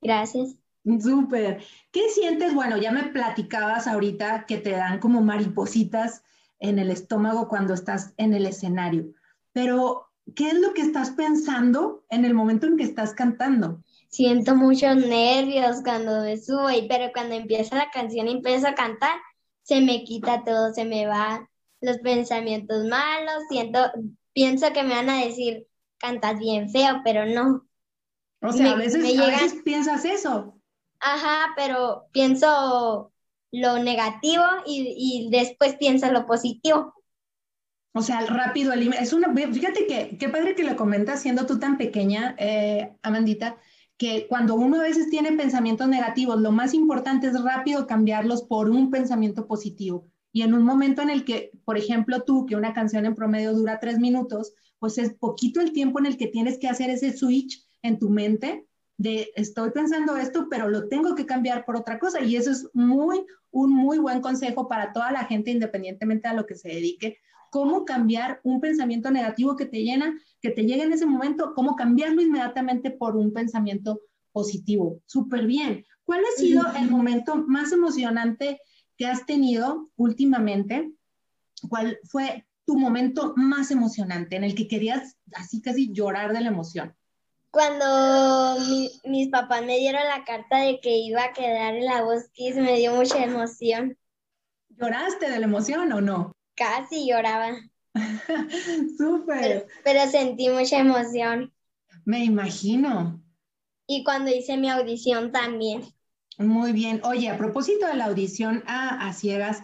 [0.00, 0.56] gracias.
[0.84, 1.62] Súper.
[1.90, 2.54] ¿Qué sientes?
[2.54, 6.22] Bueno, ya me platicabas ahorita que te dan como maripositas
[6.58, 9.06] en el estómago cuando estás en el escenario,
[9.52, 13.82] pero ¿qué es lo que estás pensando en el momento en que estás cantando?
[14.08, 19.18] Siento muchos nervios cuando me subo, pero cuando empieza la canción y empiezo a cantar,
[19.62, 21.48] se me quita todo, se me van
[21.80, 23.80] los pensamientos malos, siento,
[24.32, 25.66] pienso que me van a decir,
[25.98, 27.66] cantas bien feo, pero no.
[28.40, 30.58] O sea, a, veces, a veces piensas eso.
[31.06, 33.12] Ajá, pero pienso
[33.52, 36.94] lo negativo y, después pienso lo positivo.
[37.92, 41.76] O sea, rápido es una, fíjate que qué padre que lo comentas siendo tú tan
[41.76, 43.58] pequeña, eh, Amandita,
[43.98, 48.70] que cuando uno a veces tiene pensamientos negativos, lo más importante es rápido cambiarlos por
[48.70, 50.06] un pensamiento positivo.
[50.32, 53.52] Y en un momento en el que, por ejemplo, tú, que una canción en promedio
[53.52, 57.14] dura tres minutos, pues es poquito el tiempo en el que tienes que hacer ese
[57.14, 61.98] switch en tu mente de estoy pensando esto, pero lo tengo que cambiar por otra
[61.98, 62.22] cosa.
[62.22, 66.46] Y eso es muy, un muy buen consejo para toda la gente, independientemente a lo
[66.46, 67.18] que se dedique.
[67.50, 71.76] Cómo cambiar un pensamiento negativo que te llena, que te llegue en ese momento, cómo
[71.76, 74.00] cambiarlo inmediatamente por un pensamiento
[74.32, 75.00] positivo.
[75.06, 75.84] Súper bien.
[76.04, 78.60] ¿Cuál ha sido el momento más emocionante
[78.96, 80.92] que has tenido últimamente?
[81.68, 86.48] ¿Cuál fue tu momento más emocionante en el que querías así casi llorar de la
[86.48, 86.94] emoción?
[87.54, 88.58] Cuando
[89.04, 92.56] mis papás me dieron la carta de que iba a quedar en la voz Kiss,
[92.56, 93.96] me dio mucha emoción.
[94.70, 96.32] ¿Lloraste de la emoción o no?
[96.56, 97.52] Casi lloraba.
[98.98, 99.68] Súper.
[99.84, 101.54] Pero, sentí mucha emoción.
[102.04, 103.22] Me imagino.
[103.86, 105.84] Y cuando hice mi audición también.
[106.38, 107.02] Muy bien.
[107.04, 109.62] Oye, a propósito de la audición a, a ciegas,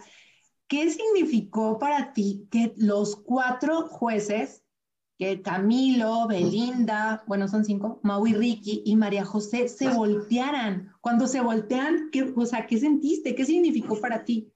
[0.69, 4.63] ¿qué significó para ti que los cuatro jueces
[5.21, 10.91] que Camilo, Belinda, bueno, son cinco, Mau y Ricky y María José se voltearan.
[10.99, 13.35] Cuando se voltean, ¿qué, o sea, ¿qué sentiste?
[13.35, 14.51] ¿Qué significó para ti?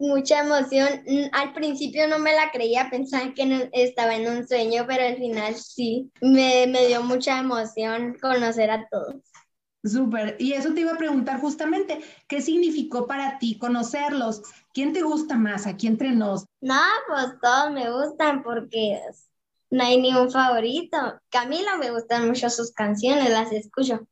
[0.00, 0.88] Mucha emoción.
[1.06, 5.18] Mm, al principio no me la creía, pensaba que estaba en un sueño, pero al
[5.18, 9.22] final sí, me, me dio mucha emoción conocer a todos.
[9.84, 10.34] Súper.
[10.40, 14.42] Y eso te iba a preguntar justamente, ¿qué significó para ti conocerlos?
[14.74, 15.68] ¿Quién te gusta más?
[15.68, 16.44] ¿Aquí entre nos?
[16.60, 19.00] No, pues todos me gustan porque
[19.70, 20.96] no hay ningún favorito.
[21.28, 24.06] Camila me gustan mucho sus canciones, las escucho.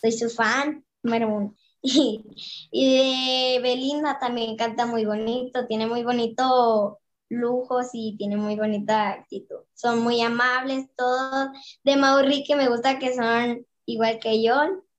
[0.00, 1.54] Soy su fan número uno.
[2.70, 9.10] Y, de Belinda también canta muy bonito, tiene muy bonito lujos y tiene muy bonita
[9.10, 9.60] actitud.
[9.74, 11.48] Son muy amables todos.
[11.84, 14.54] De Mauricio me gusta que son igual que yo,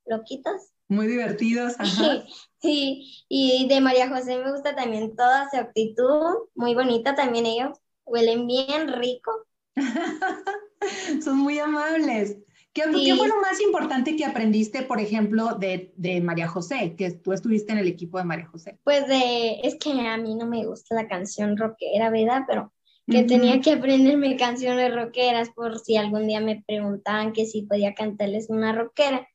[0.06, 0.72] loquitos.
[0.88, 2.24] Muy divertidos, ajá.
[2.62, 7.78] Sí, y de María José me gusta también toda su actitud, muy bonita también ellos,
[8.06, 9.32] huelen bien rico.
[11.24, 12.38] Son muy amables.
[12.74, 17.12] ¿Qué, ¿Qué, fue lo más importante que aprendiste, por ejemplo, de, de, María José, que
[17.12, 18.78] tú estuviste en el equipo de María José?
[18.84, 22.44] Pues de, es que a mí no me gusta la canción rockera, ¿verdad?
[22.48, 22.72] Pero
[23.10, 27.96] que tenía que aprenderme canciones rockeras por si algún día me preguntaban que si podía
[27.96, 29.28] cantarles una rockera.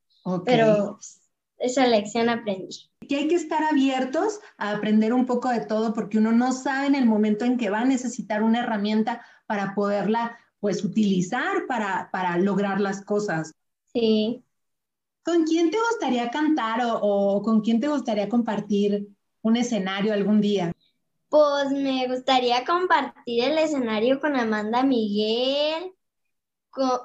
[0.45, 0.99] Pero
[1.59, 2.91] esa lección aprendí.
[3.09, 6.87] Que hay que estar abiertos a aprender un poco de todo porque uno no sabe
[6.87, 12.11] en el momento en que va a necesitar una herramienta para poderla pues utilizar para,
[12.11, 13.53] para lograr las cosas.
[13.93, 14.43] Sí.
[15.23, 19.09] ¿Con quién te gustaría cantar o, o con quién te gustaría compartir
[19.43, 20.73] un escenario algún día?
[21.29, 25.93] Pues me gustaría compartir el escenario con Amanda Miguel,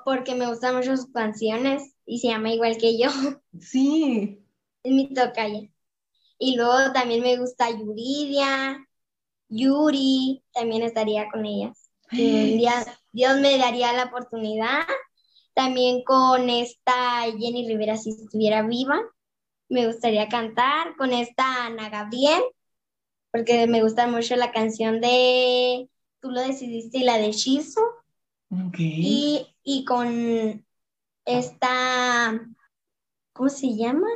[0.06, 3.10] porque me gustan mucho sus canciones y se llama igual que yo.
[3.60, 4.40] Sí.
[4.84, 5.70] Es mi tocaya.
[6.38, 8.88] Y luego también me gusta Yuridia,
[9.50, 11.89] Yuri, también estaría con ellas.
[12.12, 14.86] Dios me daría la oportunidad.
[15.54, 19.02] También con esta Jenny Rivera, si estuviera viva,
[19.68, 20.96] me gustaría cantar.
[20.98, 22.42] Con esta Ana Gabriel,
[23.32, 25.90] porque me gusta mucho la canción de
[26.22, 27.82] Tú lo decidiste y la de Shizu.
[28.80, 30.66] Y, y con
[31.26, 32.40] esta,
[33.34, 34.08] ¿cómo se llama?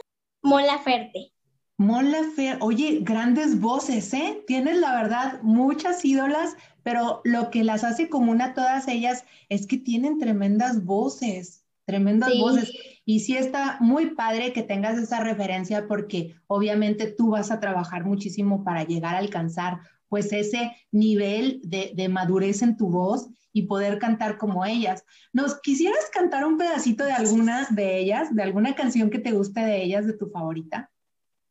[0.42, 1.32] Mola Ferte.
[1.78, 4.44] Mola Ferte, oye, grandes voces, ¿eh?
[4.46, 9.66] Tienes la verdad muchas ídolas, pero lo que las hace común a todas ellas es
[9.66, 12.72] que tienen tremendas voces, tremendas voces.
[13.06, 18.06] Y sí está muy padre que tengas esa referencia porque obviamente tú vas a trabajar
[18.06, 23.64] muchísimo para llegar a alcanzar pues ese nivel de, de madurez en tu voz y
[23.64, 25.06] poder cantar como ellas.
[25.34, 29.62] ¿Nos quisieras cantar un pedacito de alguna de ellas, de alguna canción que te guste
[29.62, 30.93] de ellas, de tu favorita?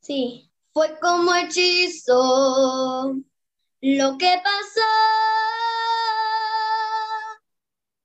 [0.03, 3.15] Sí, fue como hechizo
[3.81, 4.81] lo que pasó.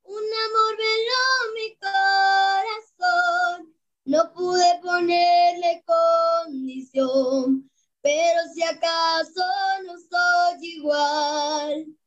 [0.04, 7.70] Un amor veló mi corazón, no pude ponerle condición,
[8.02, 9.44] pero si acaso
[9.86, 11.98] no soy igual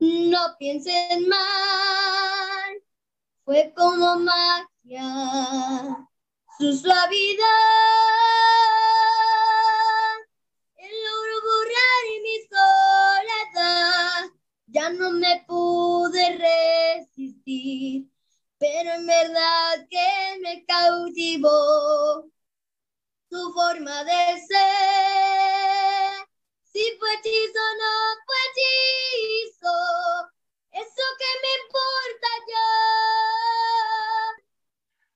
[0.00, 2.82] no piensen mal,
[3.44, 6.08] fue como magia,
[6.58, 8.09] su suavidad.
[14.70, 18.08] Ya no me pude resistir,
[18.58, 22.30] pero en verdad que me cautivó
[23.28, 26.26] su forma de ser.
[26.64, 27.92] Si fue hechizo, no
[28.26, 29.76] fue hechizo.
[30.72, 32.68] Eso que me importa ya.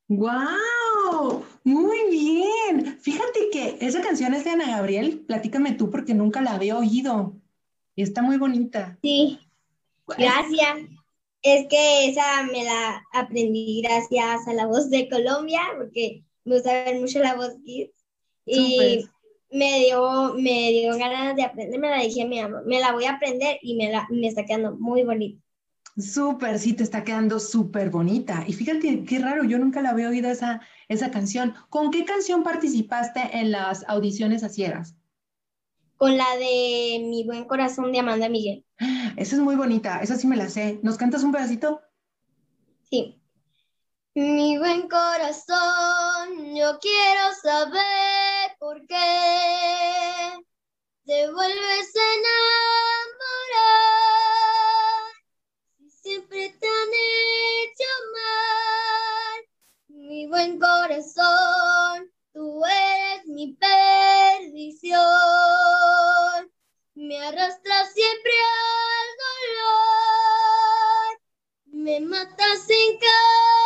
[0.09, 1.45] ¡Wow!
[1.65, 2.99] Muy bien.
[3.01, 5.25] Fíjate que esa canción es de Ana Gabriel.
[5.27, 7.41] Platícame tú porque nunca la había oído.
[7.95, 8.99] Y está muy bonita.
[9.03, 9.39] Sí.
[10.07, 10.79] Gracias.
[11.43, 16.85] Es que esa me la aprendí gracias a la voz de Colombia, porque me gusta
[16.85, 17.93] ver mucho la voz Kids.
[18.47, 19.07] Y
[19.51, 23.05] me dio, me dio ganas de aprender, me la dije mi amor, me la voy
[23.05, 25.41] a aprender y me, la, me está quedando muy bonita.
[25.97, 28.45] Súper, sí, te está quedando súper bonita.
[28.49, 31.55] Y fíjate qué raro, yo nunca la había oído esa, esa canción.
[31.69, 34.97] ¿Con qué canción participaste en las audiciones a ciegas?
[35.97, 38.65] Con la de Mi buen corazón de Amanda Miguel.
[39.17, 40.81] Esa es muy bonita, esa sí me la sé.
[40.83, 41.81] ¿Nos cantas un pedacito?
[42.91, 43.21] Sí.
[44.15, 50.39] Mi buen corazón, yo quiero saber por qué
[51.05, 52.55] te vuelves a enamorar
[55.77, 59.45] si siempre te han hecho mal.
[59.89, 65.01] Mi buen corazón, tú eres mi perdición.
[66.95, 69.07] Me arrastras siempre al
[69.57, 71.21] dolor,
[71.67, 73.64] me matas en cada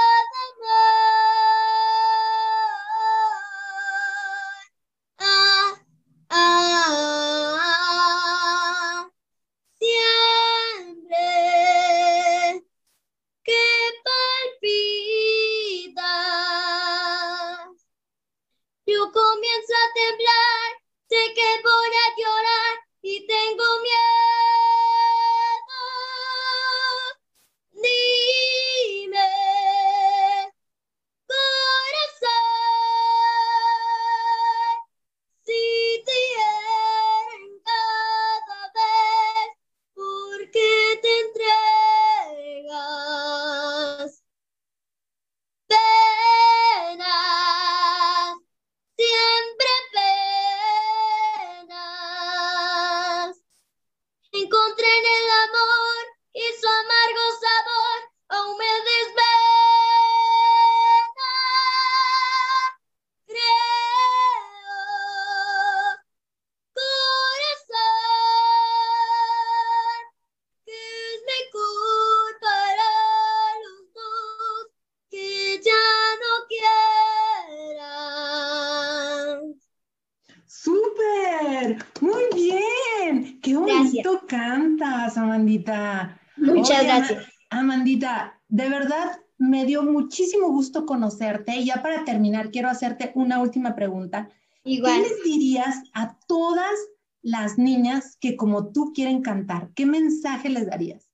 [90.88, 91.54] conocerte.
[91.56, 94.30] Y ya para terminar, quiero hacerte una última pregunta.
[94.64, 95.02] Igual.
[95.02, 96.74] ¿Qué les dirías a todas
[97.20, 99.68] las niñas que como tú quieren cantar?
[99.74, 101.10] ¿Qué mensaje les darías?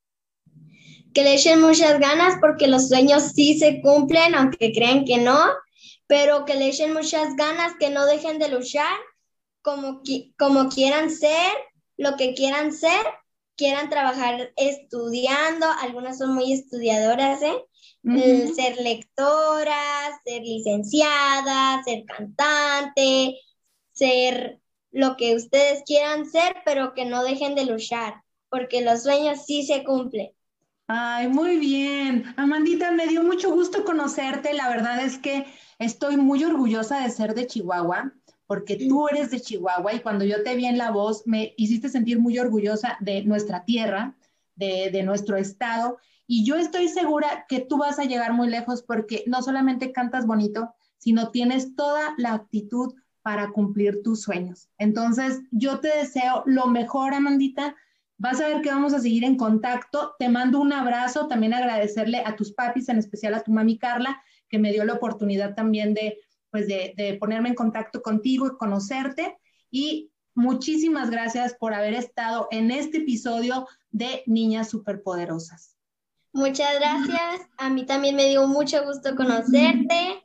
[1.13, 5.41] Que le echen muchas ganas porque los sueños sí se cumplen, aunque crean que no,
[6.07, 8.97] pero que le echen muchas ganas, que no dejen de luchar
[9.61, 10.03] como,
[10.39, 11.53] como quieran ser,
[11.97, 13.05] lo que quieran ser,
[13.57, 17.57] quieran trabajar estudiando, algunas son muy estudiadoras, ¿eh?
[18.05, 19.81] Ser lectora,
[20.25, 23.39] ser licenciada, ser cantante,
[23.93, 24.61] ser
[24.93, 29.65] lo que ustedes quieran ser, pero que no dejen de luchar, porque los sueños sí
[29.65, 30.31] se cumplen.
[30.87, 32.35] Ay, muy bien.
[32.37, 34.53] Amandita, me dio mucho gusto conocerte.
[34.53, 35.47] La verdad es que
[35.79, 38.13] estoy muy orgullosa de ser de Chihuahua,
[38.47, 41.89] porque tú eres de Chihuahua y cuando yo te vi en la voz me hiciste
[41.89, 44.15] sentir muy orgullosa de nuestra tierra,
[44.57, 45.99] de, nuestro estado.
[46.27, 50.27] Y yo estoy segura que tú vas a llegar muy lejos porque no solamente cantas
[50.27, 54.69] bonito, sino tienes toda la actitud para cumplir tus sueños.
[54.79, 57.75] Entonces, yo te deseo lo mejor, Amandita.
[58.17, 60.15] Vas a ver que vamos a seguir en contacto.
[60.19, 64.23] Te mando un abrazo, también agradecerle a tus papis, en especial a tu mami Carla,
[64.49, 66.19] que me dio la oportunidad también de,
[66.51, 69.37] pues de ponerme en contacto contigo y conocerte.
[69.71, 75.77] Y muchísimas gracias por haber estado en este episodio de Niñas Superpoderosas.
[76.33, 77.49] Muchas gracias.
[77.57, 80.21] A mí también me dio mucho gusto conocerte.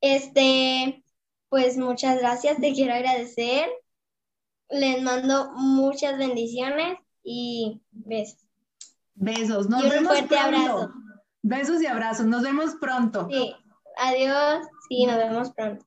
[0.00, 1.04] Este,
[1.50, 3.68] pues muchas gracias, te quiero agradecer.
[4.70, 8.40] Les mando muchas bendiciones y besos.
[9.14, 10.56] Besos, nos y un vemos fuerte pronto.
[10.56, 10.92] abrazo.
[11.42, 13.28] Besos y abrazos, nos vemos pronto.
[13.30, 13.54] Sí,
[13.98, 14.66] adiós.
[14.88, 15.84] Sí, nos vemos pronto.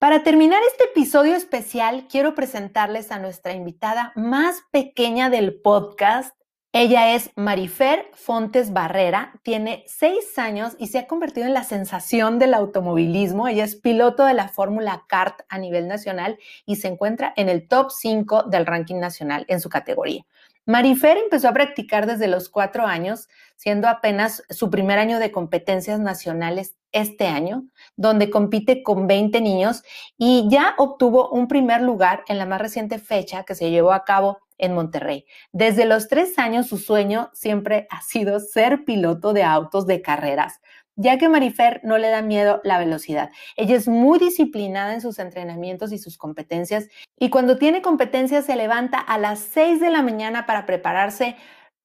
[0.00, 6.34] Para terminar este episodio especial, quiero presentarles a nuestra invitada más pequeña del podcast,
[6.72, 12.38] ella es Marifer Fontes Barrera, tiene seis años y se ha convertido en la sensación
[12.38, 13.46] del automovilismo.
[13.46, 17.68] Ella es piloto de la Fórmula CART a nivel nacional y se encuentra en el
[17.68, 20.24] top 5 del ranking nacional en su categoría.
[20.64, 23.28] Marifer empezó a practicar desde los cuatro años,
[23.60, 29.82] siendo apenas su primer año de competencias nacionales este año, donde compite con 20 niños
[30.16, 34.06] y ya obtuvo un primer lugar en la más reciente fecha que se llevó a
[34.06, 35.26] cabo en Monterrey.
[35.52, 40.62] Desde los tres años su sueño siempre ha sido ser piloto de autos de carreras,
[40.96, 43.30] ya que Marifer no le da miedo la velocidad.
[43.56, 46.88] Ella es muy disciplinada en sus entrenamientos y sus competencias
[47.18, 51.36] y cuando tiene competencias se levanta a las 6 de la mañana para prepararse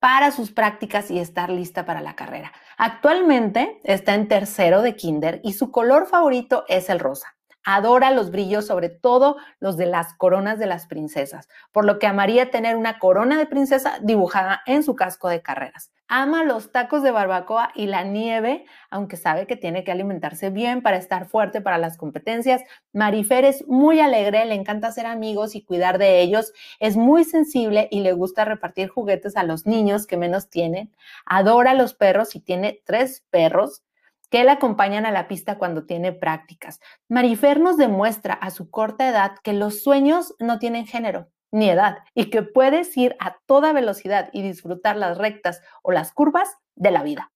[0.06, 2.52] para sus prácticas y estar lista para la carrera.
[2.78, 7.36] Actualmente está en tercero de kinder y su color favorito es el rosa
[7.66, 12.08] adora los brillos, sobre todo los de las coronas de las princesas, por lo que
[12.08, 15.92] amaría tener una corona de princesa dibujada en su casco de carreras.
[16.08, 20.84] Ama los tacos de barbacoa y la nieve, aunque sabe que tiene que alimentarse bien
[20.84, 22.62] para estar fuerte para las competencias.
[22.94, 27.88] Marifer es muy alegre, le encanta hacer amigos y cuidar de ellos, es muy sensible
[27.90, 30.92] y le gusta repartir juguetes a los niños que menos tienen.
[31.26, 33.82] Adora los perros y tiene tres perros
[34.28, 36.80] que la acompañan a la pista cuando tiene prácticas.
[37.10, 42.00] Marifer nos demuestra a su corta edad que los sueños no tienen género ni edad
[42.14, 46.92] y que puedes ir a toda velocidad y disfrutar las rectas o las curvas de
[46.92, 47.32] la vida.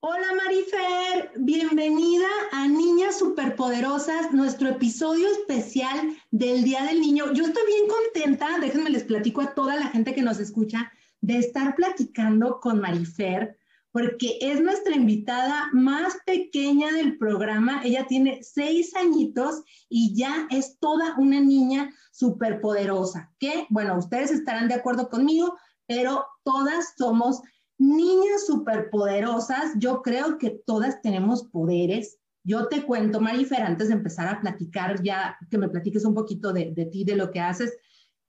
[0.00, 7.32] Hola Marifer, bienvenida a Niñas Superpoderosas, nuestro episodio especial del Día del Niño.
[7.32, 11.38] Yo estoy bien contenta, déjenme les platico a toda la gente que nos escucha, de
[11.38, 13.58] estar platicando con Marifer
[13.96, 17.80] porque es nuestra invitada más pequeña del programa.
[17.82, 24.68] Ella tiene seis añitos y ya es toda una niña superpoderosa, que, bueno, ustedes estarán
[24.68, 27.40] de acuerdo conmigo, pero todas somos
[27.78, 29.72] niñas superpoderosas.
[29.78, 32.18] Yo creo que todas tenemos poderes.
[32.44, 36.52] Yo te cuento, Marifer, antes de empezar a platicar, ya que me platiques un poquito
[36.52, 37.72] de, de ti, de lo que haces,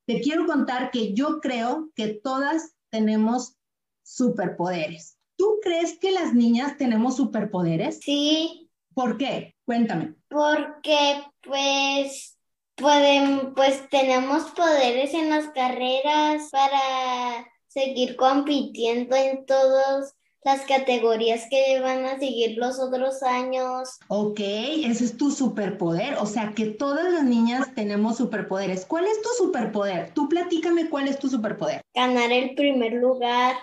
[0.05, 3.57] te quiero contar que yo creo que todas tenemos
[4.01, 5.16] superpoderes.
[5.37, 7.99] ¿Tú crees que las niñas tenemos superpoderes?
[8.03, 9.55] Sí, ¿Por qué?
[9.65, 10.15] Cuéntame.
[10.29, 12.37] porque pues
[12.75, 21.79] pueden, pues tenemos poderes en las carreras para seguir compitiendo en todas las categorías que
[21.81, 23.89] van a seguir los otros años.
[24.07, 26.15] Ok, ese es tu superpoder.
[26.19, 28.85] O sea que todas las niñas tenemos superpoderes.
[28.85, 30.13] ¿Cuál es tu superpoder?
[30.13, 31.81] Tú platícame cuál es tu superpoder.
[31.93, 33.55] Ganar el primer lugar.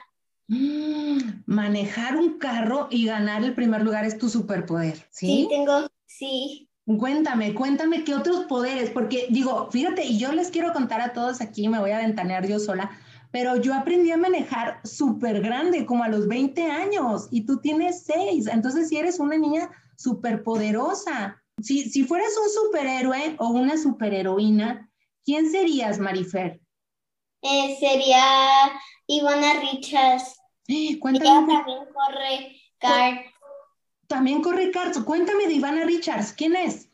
[0.48, 5.46] Mm, manejar un carro y ganar el primer lugar es tu superpoder, Sí, ¿sí?
[5.50, 6.68] tengo, sí.
[6.98, 11.40] Cuéntame, cuéntame qué otros poderes, porque digo, fíjate, y yo les quiero contar a todos
[11.40, 12.90] aquí, me voy a ventanear yo sola,
[13.30, 18.04] pero yo aprendí a manejar súper grande, como a los 20 años, y tú tienes
[18.04, 21.42] 6, entonces si eres una niña súper poderosa.
[21.62, 24.90] Si, si fueras un superhéroe o una superheroína,
[25.24, 26.60] ¿quién serías, Marifer?
[27.42, 28.22] Eh, sería
[29.06, 30.40] Ivana Richards.
[30.68, 31.52] Eh, cuéntame.
[31.52, 33.26] Ella también corre kart.
[34.06, 35.04] También corre kart.
[35.04, 36.32] Cuéntame de Ivana Richards.
[36.32, 36.88] ¿Quién es?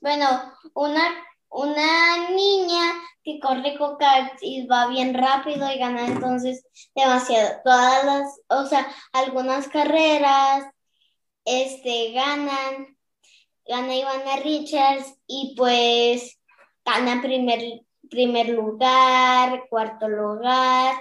[0.00, 0.26] Bueno,
[0.74, 1.02] una,
[1.48, 2.92] una niña
[3.24, 6.64] que corre con kart y va bien rápido y gana entonces
[6.94, 7.60] demasiado.
[7.64, 10.64] Todas las, o sea, algunas carreras,
[11.44, 12.96] este, ganan,
[13.66, 16.38] gana Ivana Richards y pues
[16.84, 20.94] gana primer, primer lugar, cuarto lugar,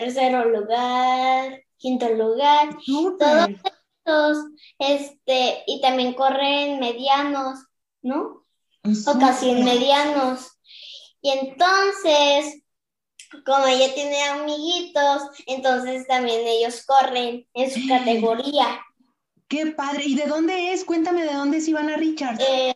[0.00, 2.76] tercero lugar, quinto lugar,
[3.18, 4.38] todos estos,
[4.78, 7.60] este, y también corren medianos,
[8.02, 8.46] ¿no?
[8.82, 10.58] O casi medianos.
[11.20, 12.62] Y entonces,
[13.44, 18.80] como ella tiene amiguitos, entonces también ellos corren en su categoría.
[19.48, 20.04] Qué padre.
[20.06, 20.84] ¿Y de dónde es?
[20.84, 22.40] Cuéntame de dónde es Ivana Richards.
[22.40, 22.74] Eh,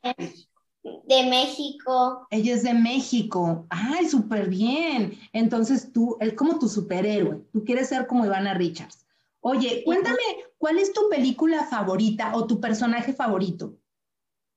[0.84, 2.26] de México.
[2.30, 3.66] Ella es de México.
[3.70, 5.18] Ay, súper bien.
[5.32, 7.42] Entonces tú, es como tu superhéroe.
[7.52, 9.06] Tú quieres ser como Ivana Richards.
[9.40, 10.22] Oye, cuéntame,
[10.58, 13.74] ¿cuál es tu película favorita o tu personaje favorito?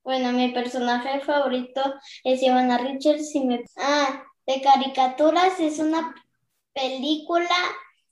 [0.03, 1.81] Bueno, mi personaje favorito
[2.23, 3.65] es Ivana Richards y me...
[3.77, 6.15] Ah, de caricaturas es una
[6.73, 7.55] película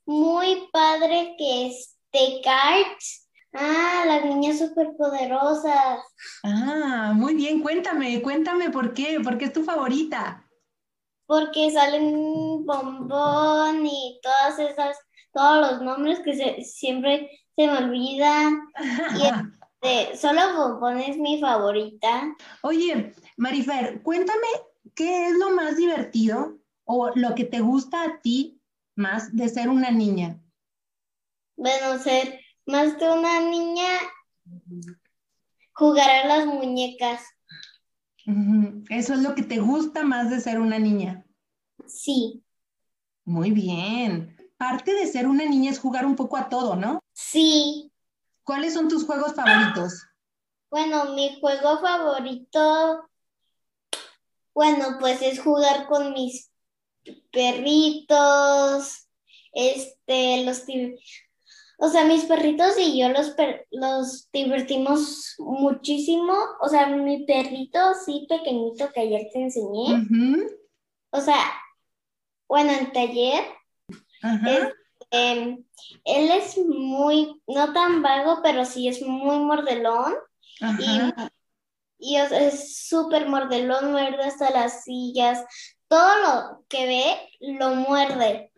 [0.05, 3.24] muy padre que es The Cards
[3.57, 5.99] Ah, las niñas superpoderosas.
[6.43, 10.45] Ah, muy bien, cuéntame, cuéntame por qué, por qué es tu favorita.
[11.25, 14.97] Porque salen bombón y todas esas,
[15.33, 18.67] todos los nombres que siempre se me olvidan.
[19.17, 19.23] y
[19.81, 22.35] este, solo bombón es mi favorita.
[22.61, 24.47] Oye, Marifer, cuéntame
[24.93, 28.59] qué es lo más divertido o lo que te gusta a ti
[28.95, 30.41] más de ser una niña.
[31.57, 33.89] Bueno, ser más de una niña
[35.73, 37.23] jugar a las muñecas.
[38.89, 41.25] Eso es lo que te gusta más de ser una niña.
[41.85, 42.43] Sí.
[43.23, 44.35] Muy bien.
[44.57, 46.99] Parte de ser una niña es jugar un poco a todo, ¿no?
[47.13, 47.91] Sí.
[48.43, 50.03] ¿Cuáles son tus juegos favoritos?
[50.69, 53.09] Bueno, mi juego favorito,
[54.53, 56.51] bueno, pues es jugar con mis
[57.31, 59.07] perritos,
[59.53, 60.65] este, los,
[61.77, 63.35] o sea, mis perritos y yo los,
[63.71, 66.33] los divertimos muchísimo.
[66.61, 70.05] O sea, mi perrito, sí, pequeñito que ayer te enseñé.
[71.11, 71.37] O sea,
[72.47, 73.43] bueno, en taller.
[75.11, 75.63] Em,
[76.03, 80.13] él es muy, no tan vago, pero sí es muy mordelón.
[80.79, 85.45] Y, y es súper mordelón, muerde hasta las sillas.
[85.87, 88.51] Todo lo que ve lo muerde.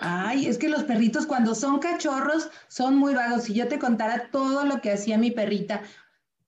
[0.00, 3.42] Ay, es que los perritos cuando son cachorros son muy vagos.
[3.42, 5.82] Si yo te contara todo lo que hacía mi perrita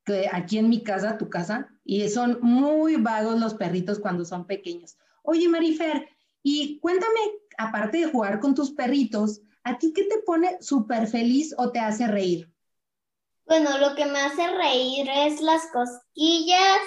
[0.04, 4.46] que aquí en mi casa, tu casa, y son muy vagos los perritos cuando son
[4.46, 4.96] pequeños.
[5.22, 6.08] Oye, Marifer,
[6.44, 7.20] y cuéntame,
[7.58, 11.80] aparte de jugar con tus perritos, ¿a ti qué te pone súper feliz o te
[11.80, 12.48] hace reír?
[13.46, 16.78] Bueno, lo que me hace reír es las cosquillas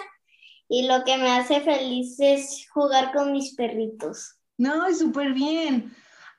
[0.70, 4.38] y lo que me hace feliz es jugar con mis perritos.
[4.58, 5.94] No, súper bien.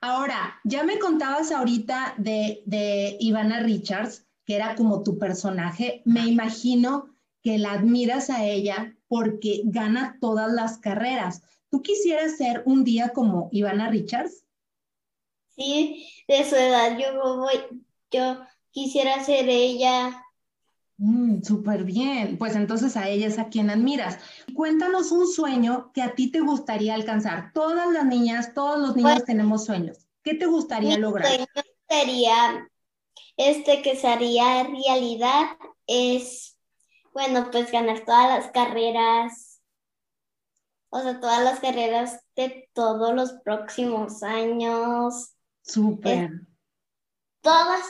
[0.07, 6.03] Ahora, ya me contabas ahorita de, de Ivana Richards, que era como tu personaje.
[6.05, 7.09] Me imagino
[7.43, 11.41] que la admiras a ella porque gana todas las carreras.
[11.71, 14.45] ¿Tú quisieras ser un día como Ivana Richards?
[15.57, 18.43] Sí, de su edad yo voy, yo
[18.73, 20.23] quisiera ser ella.
[20.99, 24.19] Mm, Súper bien, pues entonces a ella es a quien admiras.
[24.55, 27.53] Cuéntanos un sueño que a ti te gustaría alcanzar.
[27.53, 30.07] Todas las niñas, todos los niños pues, tenemos sueños.
[30.23, 31.29] ¿Qué te gustaría lograr?
[31.29, 31.47] Sueño
[31.89, 32.71] sería,
[33.37, 36.59] este que sería realidad, es,
[37.13, 39.61] bueno, pues ganar todas las carreras,
[40.89, 45.35] o sea, todas las carreras de todos los próximos años.
[45.63, 46.31] Súper.
[47.41, 47.83] todas,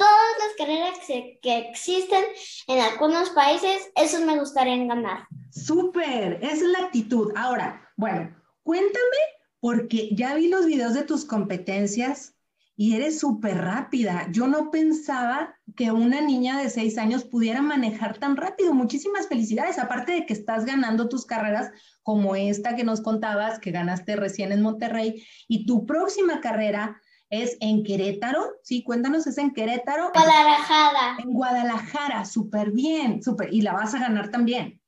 [0.00, 2.24] todas las carreras que, existen
[2.68, 5.26] en algunos países, esos me gustaría ganar.
[5.50, 7.32] Súper, es la actitud.
[7.36, 9.20] Ahora, bueno, cuéntame,
[9.60, 12.34] porque ya vi los videos de tus competencias
[12.76, 14.26] y eres súper rápida.
[14.30, 18.72] Yo no pensaba que una niña de seis años pudiera manejar tan rápido.
[18.72, 21.72] Muchísimas felicidades, aparte de que estás ganando tus carreras
[22.02, 27.56] como esta que nos contabas, que ganaste recién en Monterrey, y tu próxima carrera Es
[27.60, 30.10] en Querétaro, sí, cuéntanos, es en Querétaro.
[30.12, 31.16] Guadalajara.
[31.22, 33.54] En Guadalajara, súper bien, súper.
[33.54, 34.82] Y la vas a ganar también.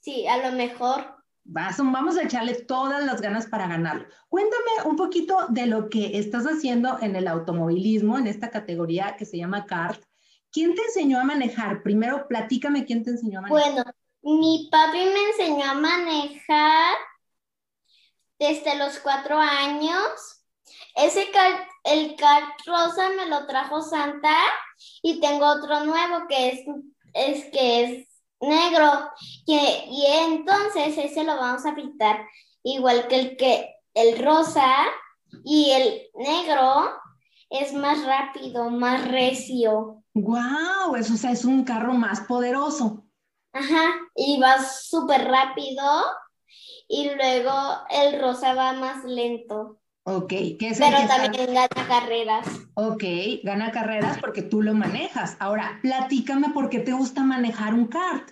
[0.00, 1.16] Sí, a lo mejor.
[1.42, 4.06] Vas, vamos a echarle todas las ganas para ganarlo.
[4.28, 9.24] Cuéntame un poquito de lo que estás haciendo en el automovilismo, en esta categoría que
[9.24, 10.02] se llama kart.
[10.52, 11.82] ¿Quién te enseñó a manejar?
[11.82, 13.72] Primero, platícame quién te enseñó a manejar.
[13.72, 13.84] Bueno,
[14.22, 16.96] mi papi me enseñó a manejar
[18.38, 20.37] desde los cuatro años.
[20.98, 22.16] Ese kart, el
[22.66, 24.36] rosa me lo trajo Santa
[25.02, 26.60] y tengo otro nuevo que es,
[27.14, 28.08] es que es
[28.40, 29.10] negro
[29.46, 32.26] que, y entonces ese lo vamos a pintar
[32.62, 34.68] igual que el que el rosa
[35.44, 36.92] y el negro
[37.50, 40.02] es más rápido, más recio.
[40.14, 43.04] Wow, eso o sea, es un carro más poderoso.
[43.52, 45.84] Ajá, y va súper rápido
[46.88, 47.52] y luego
[47.90, 49.77] el rosa va más lento.
[50.10, 50.28] Ok,
[50.58, 52.46] ¿qué es Pero también gana carreras.
[52.72, 53.04] Ok,
[53.42, 55.36] gana carreras porque tú lo manejas.
[55.38, 58.30] Ahora, platícame por qué te gusta manejar un kart.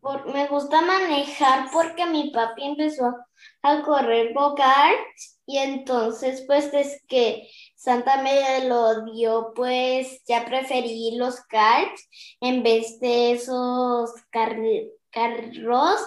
[0.00, 3.14] Por, me gusta manejar porque mi papi empezó
[3.60, 11.18] a correr go-karts y entonces pues es que Santa me lo dio, pues ya preferí
[11.18, 12.08] los karts
[12.40, 16.00] en vez de esos carros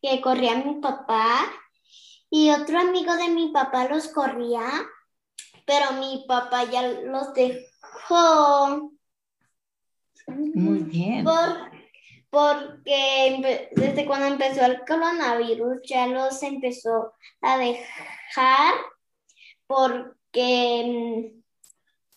[0.00, 1.50] que corría mi papá
[2.34, 4.64] y otro amigo de mi papá los corría,
[5.66, 8.90] pero mi papá ya los dejó.
[10.26, 11.26] Muy bien.
[12.30, 17.12] porque desde cuando empezó el coronavirus ya los empezó
[17.42, 18.74] a dejar
[19.66, 21.34] porque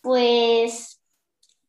[0.02, 1.02] pues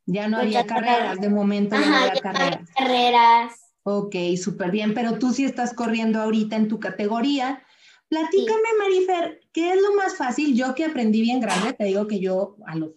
[0.05, 2.71] ya no pues había carreras, de momento no había carreras.
[2.77, 3.61] carreras.
[3.83, 7.66] Ok, súper bien, pero tú sí estás corriendo ahorita en tu categoría
[8.09, 10.55] Platícame, Marifer, ¿qué es lo más fácil?
[10.57, 12.91] Yo que aprendí bien grande, te digo que yo a los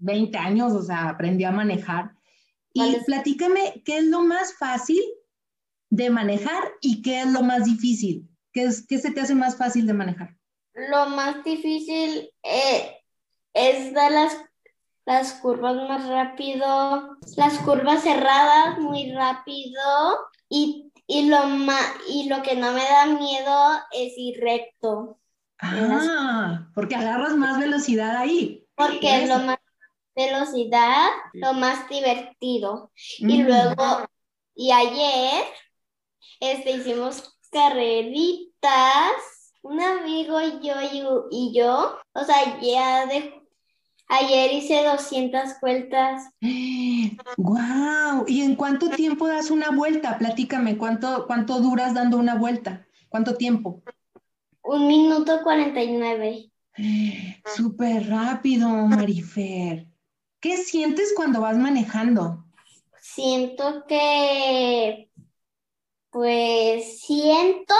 [0.00, 2.12] 20 años, o sea, aprendí a manejar.
[2.72, 5.02] Y platícame, ¿qué es lo más fácil
[5.90, 8.28] de manejar y qué es lo más difícil?
[8.52, 10.36] ¿Qué, es, qué se te hace más fácil de manejar?
[10.74, 12.98] Lo más difícil eh,
[13.54, 14.36] es dar las,
[15.06, 19.80] las curvas más rápido, las curvas cerradas muy rápido
[20.48, 21.38] y y lo,
[22.06, 25.18] y lo que no me da miedo es ir recto.
[25.58, 28.66] Ah, porque agarras más velocidad ahí.
[28.74, 29.58] Porque es lo más
[30.14, 32.92] velocidad, lo más divertido.
[33.18, 33.46] Y mm.
[33.46, 34.06] luego,
[34.54, 35.44] y ayer,
[36.40, 39.12] este, hicimos carreritas,
[39.62, 43.37] un amigo y yo y, y yo, o sea, ya de
[44.08, 46.30] Ayer hice 200 vueltas.
[47.36, 48.24] ¡Guau!
[48.26, 50.16] ¿Y en cuánto tiempo das una vuelta?
[50.16, 52.86] Platícame, ¿cuánto, cuánto duras dando una vuelta?
[53.10, 53.82] ¿Cuánto tiempo?
[54.62, 56.50] Un minuto 49.
[57.54, 59.86] Súper rápido, Marifer.
[60.40, 62.44] ¿Qué sientes cuando vas manejando?
[63.02, 65.10] Siento que,
[66.10, 67.74] pues, siento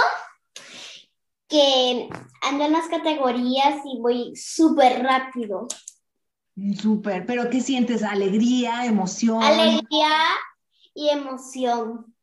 [1.47, 2.09] que
[2.43, 5.69] ando en las categorías y voy súper rápido.
[6.77, 8.03] Súper, pero ¿qué sientes?
[8.03, 9.43] ¿Alegría, emoción?
[9.43, 10.11] Alegría
[10.95, 12.15] y emoción.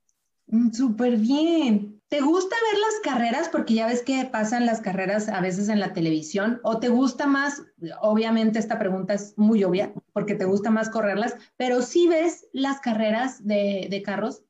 [0.48, 2.02] Mm, súper bien.
[2.08, 3.50] ¿Te gusta ver las carreras?
[3.50, 6.60] Porque ya ves que pasan las carreras a veces en la televisión.
[6.64, 7.64] ¿O te gusta más?
[8.02, 12.80] Obviamente esta pregunta es muy obvia, porque te gusta más correrlas, pero ¿sí ves las
[12.80, 14.44] carreras de, de carros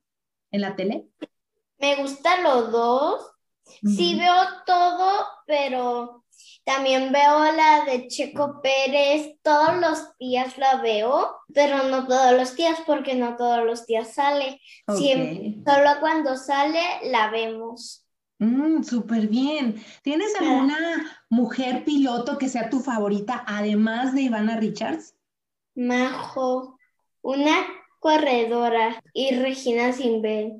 [0.52, 1.08] en la tele?
[1.78, 3.32] Me gustan los dos.
[3.82, 4.34] Sí veo
[4.66, 6.25] todo, pero
[6.66, 12.56] también veo la de Checo Pérez, todos los días la veo, pero no todos los
[12.56, 14.60] días porque no todos los días sale.
[14.88, 18.06] solo cuando sale la vemos.
[18.40, 19.82] Mm, Súper bien.
[20.02, 20.78] ¿Tienes alguna
[21.30, 25.16] mujer piloto que sea tu favorita además de Ivana Richards?
[25.76, 26.78] Majo,
[27.22, 27.56] una
[28.00, 30.54] corredora y Regina Simbel.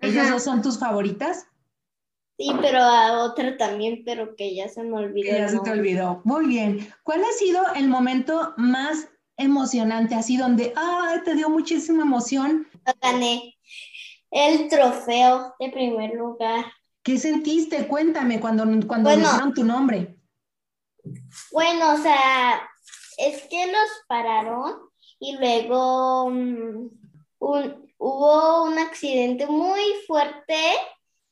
[0.00, 1.46] ¿Ellas dos son tus favoritas?
[2.40, 5.36] Sí, pero a otra también, pero que ya se me olvidó.
[5.36, 6.22] ya se te olvidó.
[6.24, 6.90] Muy bien.
[7.02, 12.66] ¿Cuál ha sido el momento más emocionante, así donde, ah, te dio muchísima emoción?
[13.02, 13.58] Gané
[14.30, 16.64] el trofeo de primer lugar.
[17.02, 17.86] ¿Qué sentiste?
[17.86, 20.16] Cuéntame cuando, cuando dijeron tu nombre.
[21.52, 22.66] Bueno, o sea,
[23.18, 24.76] es que los pararon
[25.18, 26.88] y luego mm,
[27.38, 30.56] hubo un accidente muy fuerte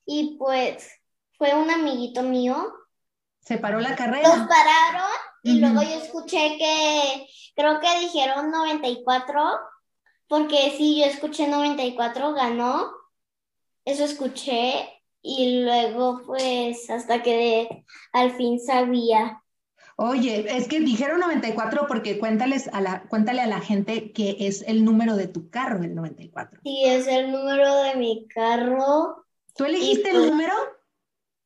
[0.04, 0.97] y pues
[1.38, 2.74] fue un amiguito mío.
[3.40, 4.28] ¿Se paró la carrera?
[4.28, 5.10] Los pararon
[5.44, 9.40] y luego yo escuché que creo que dijeron 94,
[10.26, 12.90] porque sí, yo escuché 94, ganó.
[13.84, 14.90] Eso escuché
[15.22, 19.42] y luego pues hasta que al fin sabía.
[19.96, 24.62] Oye, es que dijeron 94 porque cuéntales a la, cuéntale a la gente que es
[24.62, 26.60] el número de tu carro, el 94.
[26.62, 29.24] Sí, es el número de mi carro.
[29.56, 30.54] ¿Tú elegiste el pues- número?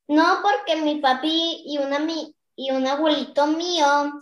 [0.08, 1.98] No, porque mi papi y, una,
[2.56, 4.20] y un abuelito mío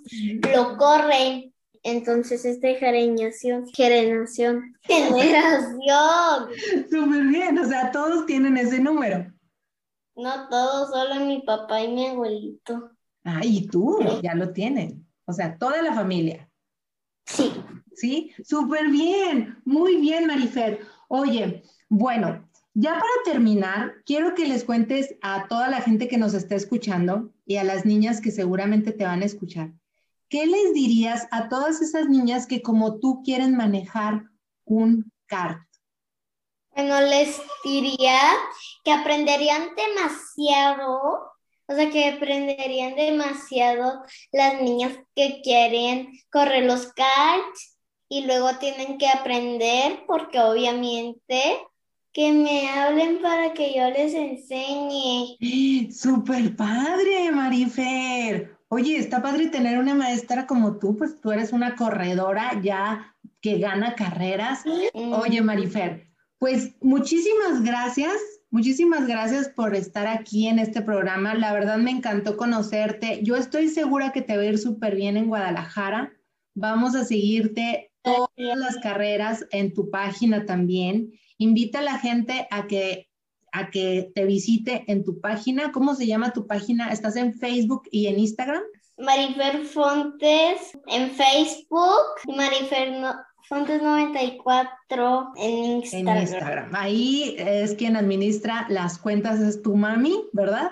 [0.53, 1.53] lo corren.
[1.83, 6.49] Entonces es de generación, generación, generación.
[6.91, 9.33] Súper bien, o sea, todos tienen ese número.
[10.15, 12.91] No todos, solo mi papá y mi abuelito.
[13.25, 15.07] Ah, y tú, ya lo tienen.
[15.25, 16.51] O sea, toda la familia.
[17.25, 17.53] Sí.
[17.95, 18.33] ¿Sí?
[18.45, 20.81] Súper bien, muy bien, Marifer.
[21.09, 26.35] Oye, bueno, ya para terminar, quiero que les cuentes a toda la gente que nos
[26.35, 29.73] está escuchando y a las niñas que seguramente te van a escuchar,
[30.29, 34.25] ¿qué les dirías a todas esas niñas que como tú quieren manejar
[34.65, 35.63] un kart?
[36.73, 38.21] Bueno, les diría
[38.85, 41.33] que aprenderían demasiado,
[41.67, 47.77] o sea, que aprenderían demasiado las niñas que quieren correr los karts
[48.09, 51.59] y luego tienen que aprender porque obviamente
[52.13, 55.37] que me hablen para que yo les enseñe.
[55.93, 58.57] Súper padre, Marifer.
[58.69, 63.59] Oye, está padre tener una maestra como tú, pues tú eres una corredora ya que
[63.59, 64.63] gana carreras.
[64.95, 66.07] Oye, Marifer,
[66.39, 68.15] pues muchísimas gracias,
[68.51, 71.35] muchísimas gracias por estar aquí en este programa.
[71.35, 73.21] La verdad me encantó conocerte.
[73.23, 76.13] Yo estoy segura que te va a ir súper bien en Guadalajara.
[76.55, 81.13] Vamos a seguirte todas las carreras en tu página también.
[81.41, 83.09] Invita a la gente a que
[83.53, 85.73] a que te visite en tu página.
[85.73, 86.93] ¿Cómo se llama tu página?
[86.93, 88.63] ¿Estás en Facebook y en Instagram?
[88.97, 93.15] Marifer Fontes en Facebook y Marifer no-
[93.49, 96.21] Fontes 94 en En Instagram.
[96.23, 96.71] Instagram.
[96.77, 100.71] Ahí es quien administra las cuentas, es tu mami, ¿verdad?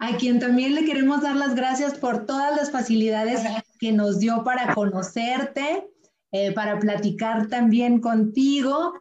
[0.00, 3.40] A quien también le queremos dar las gracias por todas las facilidades
[3.78, 5.86] que nos dio para conocerte,
[6.32, 8.94] eh, para platicar también contigo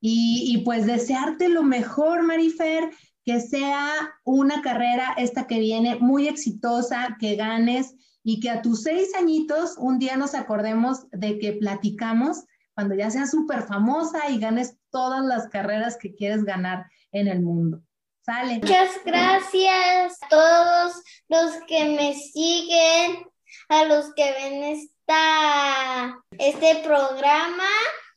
[0.00, 2.90] y, pues desearte lo mejor, Marifer,
[3.24, 3.92] que sea
[4.24, 9.76] una carrera esta que viene muy exitosa, que ganes y que a tus seis añitos
[9.78, 12.44] un día nos acordemos de que platicamos
[12.74, 17.42] cuando ya seas súper famosa y ganes todas las carreras que quieres ganar en el
[17.42, 17.82] mundo.
[18.24, 18.60] Sale.
[18.60, 23.26] Muchas gracias a todos los que me siguen,
[23.68, 27.64] a los que ven esta, este programa.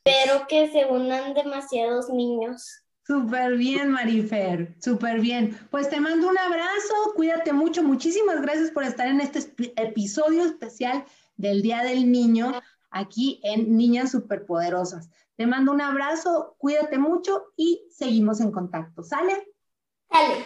[0.04, 2.82] Espero que se unan demasiados niños.
[3.06, 5.58] Súper bien, Marifer, súper bien.
[5.70, 9.40] Pues te mando un abrazo, cuídate mucho, muchísimas gracias por estar en este
[9.76, 11.04] episodio especial
[11.36, 12.52] del Día del Niño
[12.90, 15.08] aquí en Niñas Superpoderosas.
[15.36, 19.02] Te mando un abrazo, cuídate mucho y seguimos en contacto.
[19.02, 19.48] ¿Sale?
[20.10, 20.44] Dale.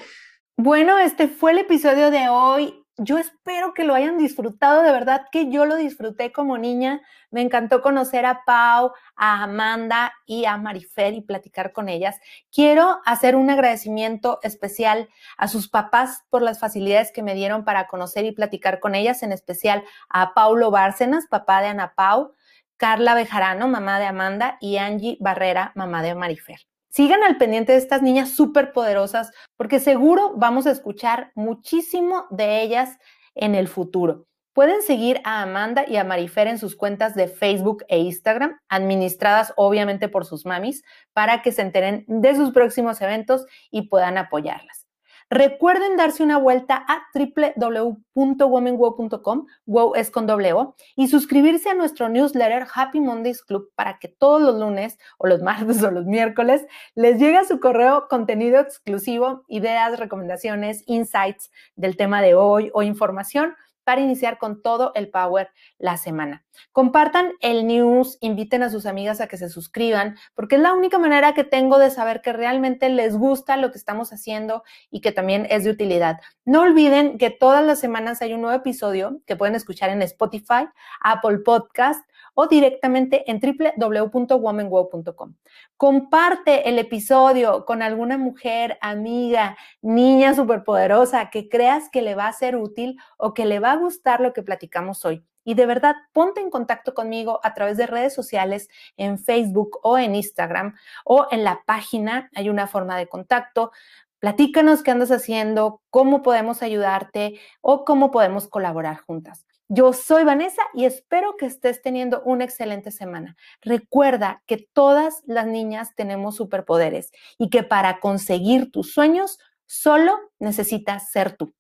[0.57, 2.86] Bueno, este fue el episodio de hoy.
[2.99, 7.03] Yo espero que lo hayan disfrutado, de verdad que yo lo disfruté como niña.
[7.30, 12.18] Me encantó conocer a Pau, a Amanda y a Marifer y platicar con ellas.
[12.51, 17.86] Quiero hacer un agradecimiento especial a sus papás por las facilidades que me dieron para
[17.86, 22.32] conocer y platicar con ellas, en especial a Paulo Bárcenas, papá de Ana Pau,
[22.78, 26.61] Carla Bejarano, mamá de Amanda, y Angie Barrera, mamá de Marifer.
[26.97, 32.62] Sigan al pendiente de estas niñas súper poderosas porque seguro vamos a escuchar muchísimo de
[32.62, 32.97] ellas
[33.34, 34.24] en el futuro.
[34.55, 39.53] Pueden seguir a Amanda y a Marifer en sus cuentas de Facebook e Instagram, administradas
[39.59, 44.86] obviamente por sus mamis, para que se enteren de sus próximos eventos y puedan apoyarlas.
[45.29, 52.09] Recuerden darse una vuelta a www.womenwow.com, wow es con doble O, y suscribirse a nuestro
[52.09, 56.64] newsletter Happy Mondays Club para que todos los lunes o los martes o los miércoles
[56.95, 62.85] les llegue a su correo contenido exclusivo, ideas, recomendaciones, insights del tema de hoy o
[62.85, 63.57] información
[63.87, 66.45] para iniciar con todo el power la semana.
[66.72, 70.99] Compartan el news, inviten a sus amigas a que se suscriban, porque es la única
[70.99, 75.12] manera que tengo de saber que realmente les gusta lo que estamos haciendo y que
[75.12, 76.18] también es de utilidad.
[76.45, 80.66] No olviden que todas las semanas hay un nuevo episodio que pueden escuchar en Spotify,
[81.01, 82.01] Apple Podcast
[82.37, 85.34] o directamente en www.womanwow.com.
[85.76, 92.32] Comparte el episodio con alguna mujer, amiga, niña superpoderosa que creas que le va a
[92.32, 95.24] ser útil o que le va a gustar lo que platicamos hoy.
[95.45, 98.68] Y de verdad, ponte en contacto conmigo a través de redes sociales,
[98.99, 100.74] en Facebook o en Instagram
[101.05, 102.28] o en la página.
[102.34, 103.70] Hay una forma de contacto.
[104.18, 109.45] Platícanos qué andas haciendo, cómo podemos ayudarte o cómo podemos colaborar juntas.
[109.69, 113.37] Yo soy Vanessa y espero que estés teniendo una excelente semana.
[113.62, 121.11] Recuerda que todas las niñas tenemos superpoderes y que para conseguir tus sueños solo necesitas
[121.11, 121.53] ser tú.